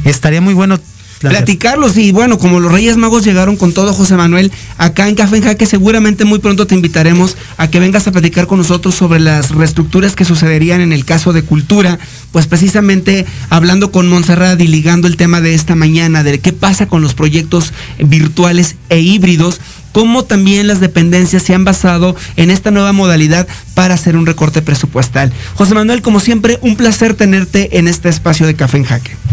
[0.06, 0.80] estaría muy bueno
[1.20, 1.98] platicarlos.
[1.98, 5.44] Y bueno, como los Reyes Magos llegaron con todo, José Manuel, acá en Café en
[5.44, 9.52] Jaque seguramente muy pronto te invitaremos a que vengas a platicar con nosotros sobre las
[9.52, 12.00] reestructuras que sucederían en el caso de cultura,
[12.32, 16.88] pues precisamente hablando con Montserrat y ligando el tema de esta mañana, de qué pasa
[16.88, 19.60] con los proyectos virtuales e híbridos
[19.98, 24.62] cómo también las dependencias se han basado en esta nueva modalidad para hacer un recorte
[24.62, 25.34] presupuestal.
[25.56, 29.27] José Manuel, como siempre, un placer tenerte en este espacio de Café en Jaque.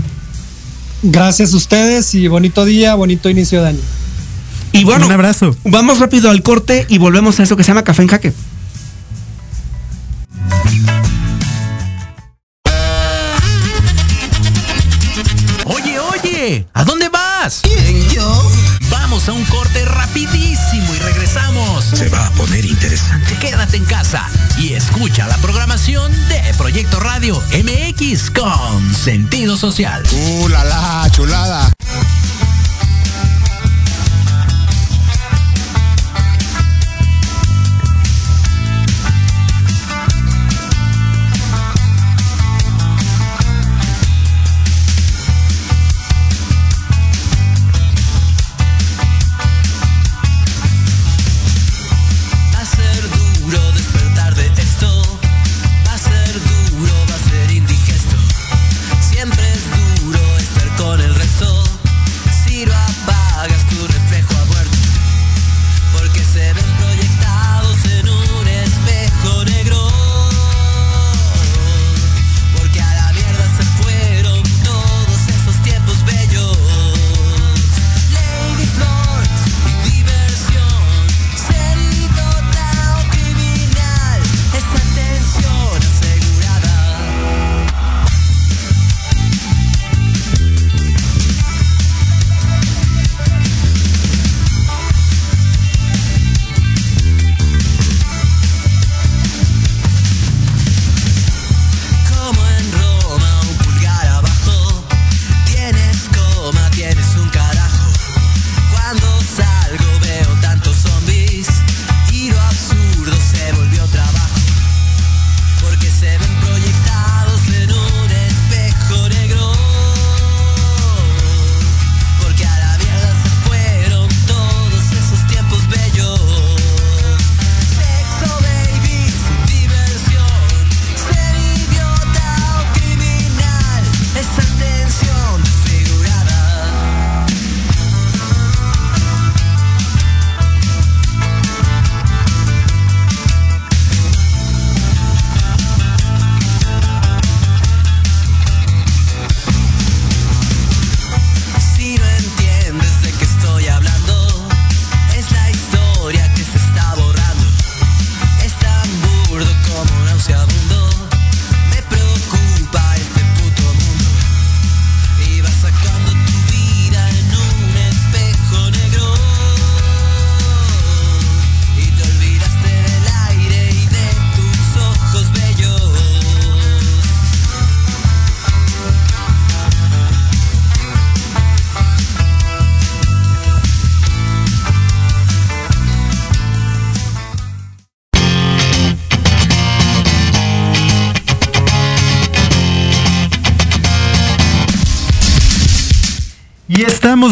[1.07, 3.81] Gracias a ustedes y bonito día, bonito inicio de año.
[4.73, 5.55] Y bueno, un abrazo.
[5.63, 8.33] Vamos rápido al corte y volvemos a eso que se llama Café en Jaque.
[15.67, 17.61] Oye, oye, ¿a dónde vas?
[17.63, 18.51] ¿Quién, yo?
[19.15, 21.85] Vamos a un corte rapidísimo y regresamos.
[21.85, 23.37] se va a poner interesante.
[23.37, 30.03] Quédate en casa y escucha la programación de Proyecto Radio MX con sentido social.
[30.11, 31.73] ¡Uh, la, la chulada!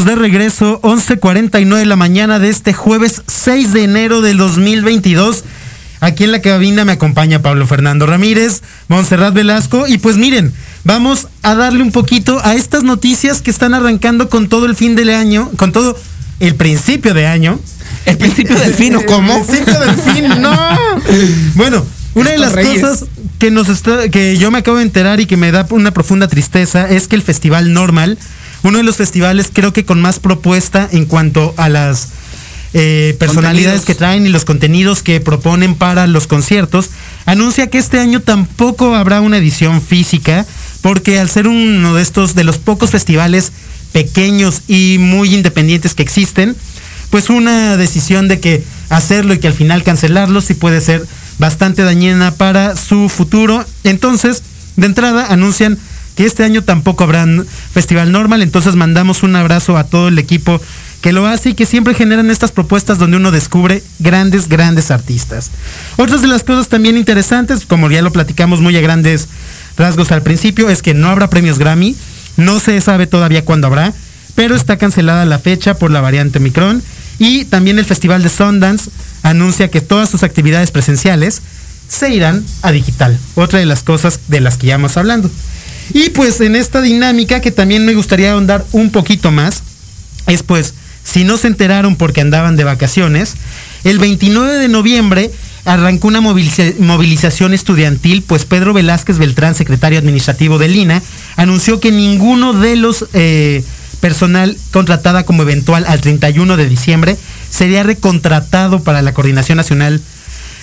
[0.01, 5.45] De regreso, 11.49 de la mañana de este jueves 6 de enero del 2022.
[6.01, 10.53] Aquí en la cabina me acompaña Pablo Fernando Ramírez, Montserrat Velasco y pues miren,
[10.85, 14.97] vamos a darle un poquito a estas noticias que están arrancando con todo el fin
[14.97, 15.95] del año, con todo
[16.41, 17.61] el principio de año.
[18.07, 19.37] El principio del fin, ¿o cómo?
[19.37, 20.79] El principio del fin, no.
[21.55, 21.85] Bueno,
[22.15, 23.05] una de las cosas
[23.39, 26.29] que nos está, que yo me acabo de enterar y que me da una profunda
[26.29, 28.17] tristeza es que el Festival Normal
[28.63, 32.09] uno de los festivales creo que con más propuesta en cuanto a las
[32.75, 36.91] eh, personalidades que traen y los contenidos que proponen para los conciertos,
[37.27, 40.47] anuncia que este año tampoco habrá una edición física,
[40.81, 43.53] porque al ser uno de estos, de los pocos festivales
[43.93, 46.57] pequeños y muy independientes que existen,
[47.11, 51.07] pues una decisión de que hacerlo y que al final cancelarlo sí puede ser
[51.39, 53.67] bastante dañina para su futuro.
[53.85, 54.43] Entonces,
[54.77, 55.79] de entrada anuncian
[56.17, 57.27] que este año tampoco habrá
[57.73, 60.61] festival normal, entonces mandamos un abrazo a todo el equipo
[61.01, 65.51] que lo hace y que siempre generan estas propuestas donde uno descubre grandes, grandes artistas.
[65.97, 69.29] Otras de las cosas también interesantes, como ya lo platicamos muy a grandes
[69.77, 71.97] rasgos al principio, es que no habrá premios Grammy,
[72.37, 73.93] no se sabe todavía cuándo habrá,
[74.35, 76.83] pero está cancelada la fecha por la variante Micron
[77.19, 78.91] y también el Festival de Sundance
[79.23, 81.43] anuncia que todas sus actividades presenciales
[81.89, 83.19] se irán a digital.
[83.35, 85.31] Otra de las cosas de las que ya hemos hablando.
[85.93, 89.63] Y pues en esta dinámica que también me gustaría ahondar un poquito más,
[90.27, 90.75] es pues,
[91.05, 93.35] si no se enteraron porque andaban de vacaciones,
[93.85, 95.31] el 29 de noviembre
[95.65, 101.03] arrancó una movilización estudiantil, pues Pedro Velázquez Beltrán, secretario administrativo de Lina,
[101.37, 103.63] anunció que ninguno de los eh,
[104.01, 107.17] personal contratada como eventual al 31 de diciembre
[107.51, 110.01] sería recontratado para la Coordinación Nacional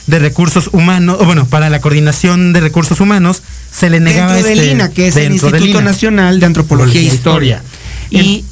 [0.07, 4.47] de Recursos Humanos, o bueno, para la Coordinación de Recursos Humanos, se le negaba dentro
[4.47, 7.63] de este, Lina, que es el Instituto Nacional de Antropología e Historia.
[8.09, 8.43] Y,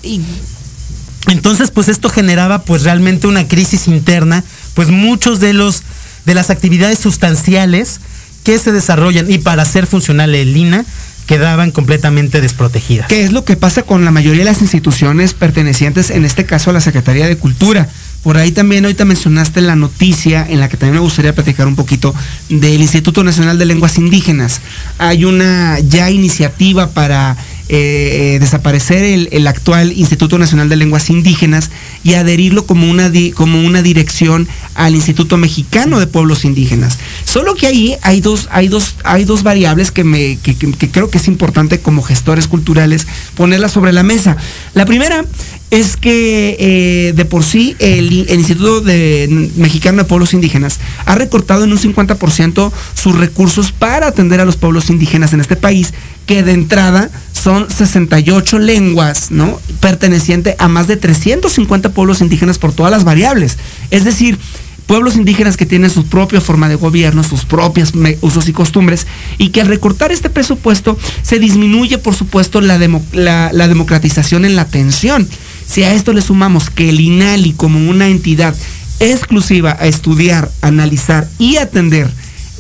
[1.28, 4.44] entonces, pues esto generaba pues realmente una crisis interna
[4.74, 5.84] pues muchos de los
[6.26, 8.00] de las actividades sustanciales
[8.44, 10.86] que se desarrollan y para hacer funcional el INA
[11.26, 13.08] quedaban completamente desprotegidas.
[13.08, 16.70] ¿Qué es lo que pasa con la mayoría de las instituciones pertenecientes, en este caso
[16.70, 17.90] a la Secretaría de Cultura?
[18.24, 21.76] Por ahí también ahorita mencionaste la noticia en la que también me gustaría platicar un
[21.76, 22.14] poquito
[22.50, 24.62] del Instituto Nacional de Lenguas Indígenas.
[24.98, 27.38] Hay una ya iniciativa para
[27.70, 31.70] eh, eh, desaparecer el, actual Instituto Nacional de Lenguas Indígenas
[32.02, 36.98] y adherirlo como una, como una dirección al Instituto Mexicano de Pueblos Indígenas.
[37.26, 40.56] Solo que ahí hay dos, hay dos, hay dos variables que, me, que
[40.92, 43.06] creo que es importante como gestores culturales
[43.36, 44.38] ponerlas sobre la mesa.
[44.74, 45.26] La primera
[45.70, 51.66] es que eh, de por sí el, Instituto de, Mexicano de Pueblos Indígenas ha recortado
[51.66, 55.94] en un 50% sus recursos para atender a los pueblos indígenas en este país,
[56.26, 59.60] que de entrada son 68 lenguas, ¿no?
[59.80, 63.58] Perteneciente a más de 350 pueblos indígenas por todas las variables.
[63.92, 64.38] Es decir,
[64.86, 69.06] pueblos indígenas que tienen su propia forma de gobierno, sus propios usos y costumbres,
[69.38, 72.78] y que al recortar este presupuesto se disminuye, por supuesto, la,
[73.12, 75.28] la democratización en la atención.
[75.68, 78.56] Si a esto le sumamos que el INALI como una entidad
[79.00, 82.10] exclusiva a estudiar, analizar y atender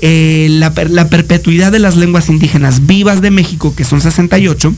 [0.01, 0.73] eh, la,
[1.09, 4.73] perpetuidad de las lenguas indígenas vivas de México, que son 68,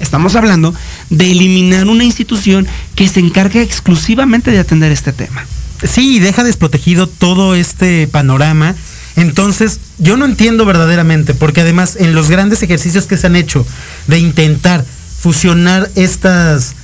[0.00, 0.74] estamos hablando
[1.10, 2.66] de eliminar una institución
[2.96, 5.46] que se encarga exclusivamente de atender este tema.
[5.84, 8.74] Sí, deja desprotegido todo este panorama.
[9.14, 13.64] Entonces, yo no entiendo verdaderamente, porque además en los grandes ejercicios que se han hecho
[14.08, 14.84] de intentar
[15.20, 16.74] fusionar estas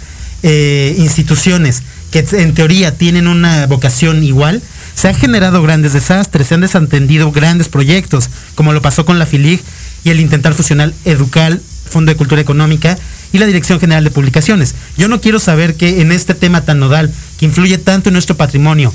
[0.46, 1.82] eh, instituciones
[2.12, 4.62] que en teoría tienen una vocación igual,
[4.94, 9.24] se han generado grandes desastres, se han desatendido grandes proyectos, como lo pasó con la
[9.24, 9.62] FILIG
[10.04, 12.98] y el intentar fusionar Educal, Fondo de Cultura Económica
[13.32, 14.74] y la Dirección General de Publicaciones.
[14.98, 18.36] Yo no quiero saber que en este tema tan nodal, que influye tanto en nuestro
[18.36, 18.92] patrimonio,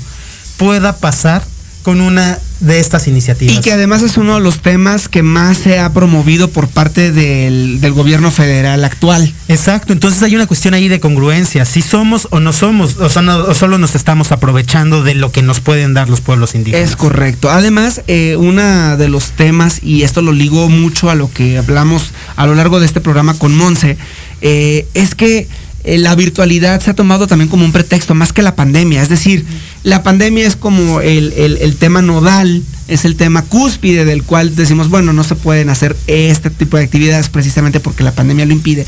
[0.56, 1.42] pueda pasar
[1.82, 3.56] con una de estas iniciativas.
[3.56, 7.10] Y que además es uno de los temas que más se ha promovido por parte
[7.10, 9.32] del, gobierno federal actual.
[9.48, 13.78] Exacto, entonces hay una cuestión ahí de congruencia, si somos o no somos, o, solo
[13.78, 16.90] nos estamos aprovechando de lo que nos pueden dar los pueblos indígenas.
[16.90, 17.50] Es correcto.
[17.50, 22.12] Además, eh, uno de los temas, y esto lo ligo mucho a lo que hablamos
[22.36, 23.96] a lo largo de este programa con Monse,
[24.42, 25.48] eh, es que
[25.82, 29.02] eh, la virtualidad se ha tomado también como un pretexto, más que la pandemia.
[29.02, 29.46] Es decir,
[29.82, 35.12] la pandemia es como el, tema nodal, es el tema cúspide del cual decimos, bueno,
[35.12, 38.86] no se pueden hacer este tipo de actividades precisamente porque la pandemia lo impide.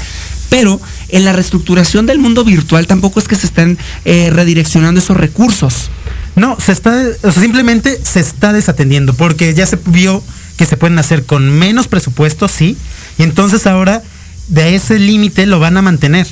[0.51, 5.17] Pero en la reestructuración del mundo virtual tampoco es que se estén eh, redireccionando esos
[5.17, 5.91] recursos.
[6.37, 10.23] No, se está, simplemente se está desatendiendo porque ya se vio
[10.59, 12.77] que se pueden hacer con menos presupuesto, sí,
[13.19, 14.03] y entonces ahora
[14.49, 16.27] de ese límite lo van a mantener.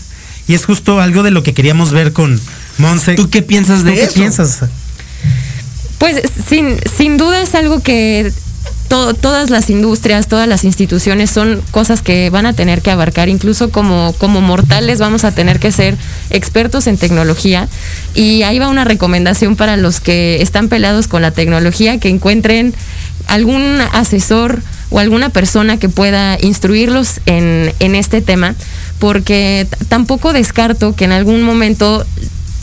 [0.51, 2.41] Y es justo algo de lo que queríamos ver con
[2.79, 3.15] Monse.
[3.15, 4.09] ¿Tú qué piensas de eso?
[4.09, 4.65] ¿Qué piensas?
[5.99, 8.33] Pues sin, sin duda es algo que
[8.89, 13.71] todas las industrias, todas las instituciones son cosas que van a tener que abarcar, incluso
[13.71, 15.97] como, como mortales vamos a tener que ser
[16.31, 17.69] expertos en tecnología.
[18.17, 22.75] Y ahí va una recomendación para los que están pelados con la tecnología, que encuentren
[23.29, 28.57] algún asesor o alguna persona que pueda instruirlos en, en este tema,
[29.01, 32.07] porque tampoco descarto que en algún momento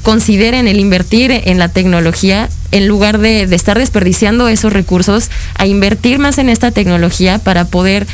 [0.04, 6.20] consideren el invertir en la tecnología en lugar de, estar desperdiciando esos recursos a invertir
[6.20, 8.08] más en esta tecnología para poder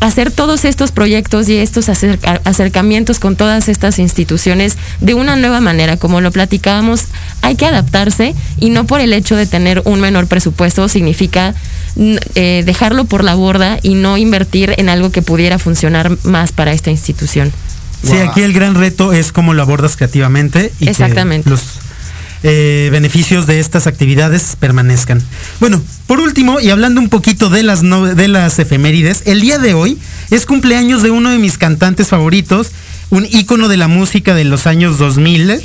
[0.00, 5.96] hacer todos estos proyectos y estos acercamientos con todas estas instituciones de una nueva manera.
[5.96, 7.04] Como lo platicábamos,
[7.40, 11.54] hay que adaptarse y no por el hecho de tener un menor presupuesto significa
[11.96, 16.72] eh, dejarlo por la borda y no invertir en algo que pudiera funcionar más para
[16.72, 17.52] esta institución.
[18.02, 21.44] Sí, aquí el gran reto es cómo lo abordas creativamente y Exactamente.
[21.44, 21.62] que los
[22.42, 25.22] eh, beneficios de estas actividades permanezcan.
[25.58, 29.74] Bueno, por último, y hablando un poquito de las, de las efemérides, el día de
[29.74, 29.98] hoy
[30.30, 32.70] es cumpleaños de uno de mis cantantes favoritos,
[33.10, 35.60] un ícono de la música de los años 2000,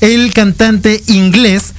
[0.00, 1.74] el cantante inglés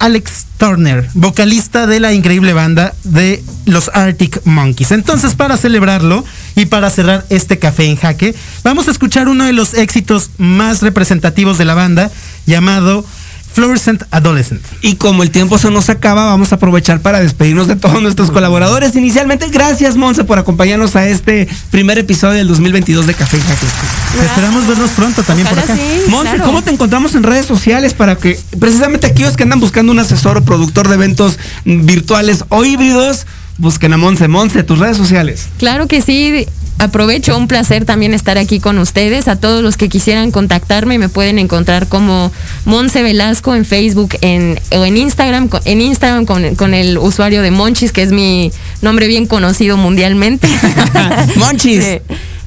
[0.00, 4.90] Alex Turner, vocalista de la increíble banda de los Arctic Monkeys.
[4.92, 6.24] Entonces, para celebrarlo
[6.56, 8.34] y para cerrar este café en jaque,
[8.64, 12.10] vamos a escuchar uno de los éxitos más representativos de la banda
[12.46, 13.04] llamado
[13.52, 14.62] Fluorescent Adolescent.
[14.82, 18.30] Y como el tiempo se nos acaba, vamos a aprovechar para despedirnos de todos nuestros
[18.30, 18.94] colaboradores.
[18.96, 24.66] Inicialmente, gracias Monse por acompañarnos a este primer episodio del 2022 de Café y Esperamos
[24.66, 25.76] vernos pronto también por acá.
[26.08, 29.98] Monse, ¿cómo te encontramos en redes sociales para que precisamente aquellos que andan buscando un
[29.98, 33.26] asesor o productor de eventos virtuales o híbridos,
[33.58, 34.28] busquen a Monse.
[34.28, 35.48] Monse, tus redes sociales.
[35.58, 36.46] Claro que sí
[36.80, 39.28] aprovecho, un placer también estar aquí con ustedes.
[39.28, 42.32] A todos los que quisieran contactarme me pueden encontrar como
[42.64, 47.92] Monse Velasco en Facebook en, o en Instagram, en Instagram con, el usuario de Monchis,
[47.92, 48.50] que es mi
[48.82, 50.48] nombre bien conocido mundialmente.
[51.36, 52.00] Monchis.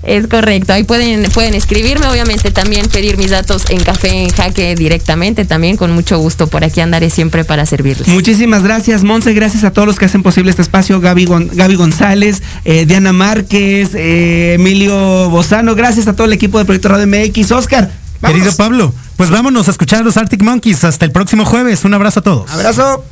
[0.04, 4.76] Es correcto, ahí pueden, pueden escribirme, obviamente también pedir mis datos en Café en Jaque
[4.76, 8.10] directamente, también con mucho gusto, por aquí andaré siempre para servirles.
[8.10, 12.44] Muchísimas gracias, Monse, gracias a todos los que hacen posible este espacio, Gaby, Gaby González,
[12.66, 17.52] eh, Diana Márquez, eh, Emilio Bozano, gracias a todo el equipo de Proyecto Radio MX,
[17.52, 17.90] Oscar.
[18.26, 21.94] Querido Pablo, pues vámonos a escuchar a los Arctic Monkeys, hasta el próximo jueves, un
[21.94, 22.52] abrazo a todos.
[22.52, 23.06] Abrazo.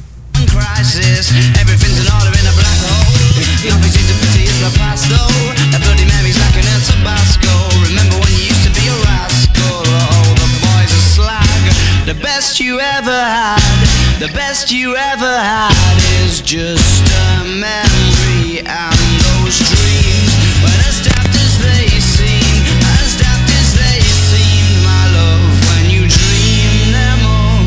[14.33, 20.31] Best you ever had is just a memory and those dreams.
[20.63, 22.63] When as daft as they seem,
[23.01, 27.63] as daft as they seem, my love, when you dream them all.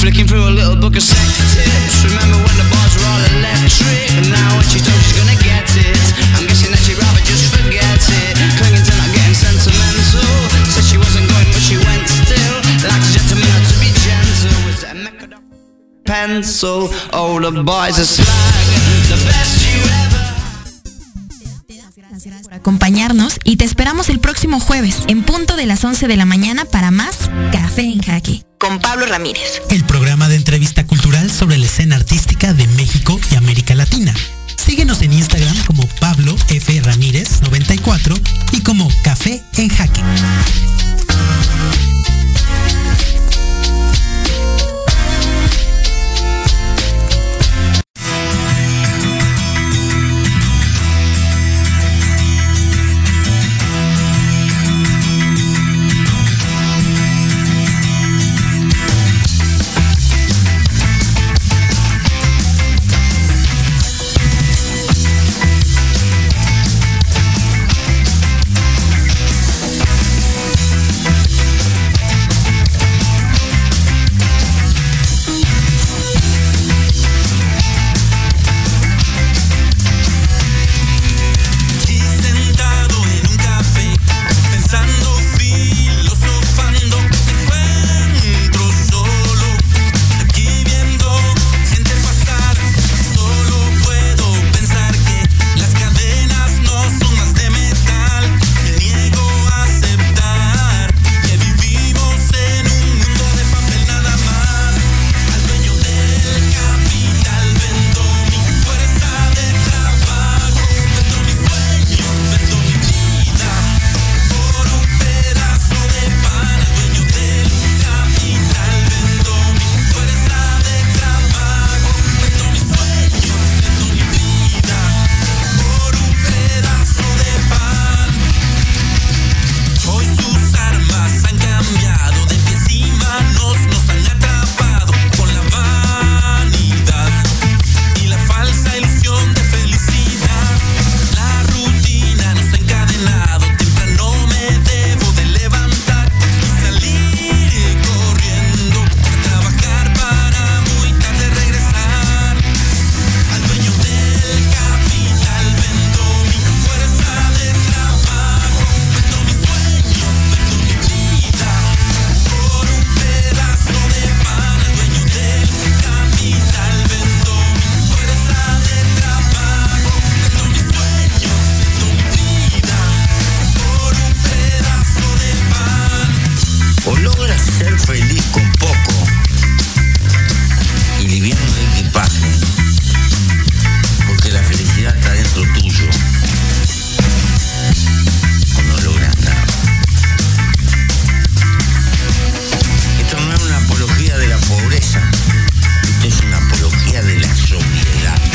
[0.00, 2.04] Flicking through a little book of sex tips.
[2.04, 4.10] Remember when the bars were all electric?
[4.20, 7.52] And now when she told she's gonna get it, I'm guessing that she'd rather just
[7.56, 8.69] forget it.
[16.10, 16.90] Pencil.
[17.12, 18.24] Oh, the boys are.
[19.08, 20.20] The best you ever.
[21.96, 26.16] Gracias por acompañarnos y te esperamos el próximo jueves en punto de las 11 de
[26.16, 29.62] la mañana para más Café en Jaque con Pablo Ramírez.
[29.70, 34.14] El programa de entrevista cultural sobre la escena artística de México y América Latina.
[34.56, 36.80] Síguenos en Instagram como Pablo F.
[36.82, 38.16] Ramírez 94
[38.52, 40.02] y como Café en Jaque.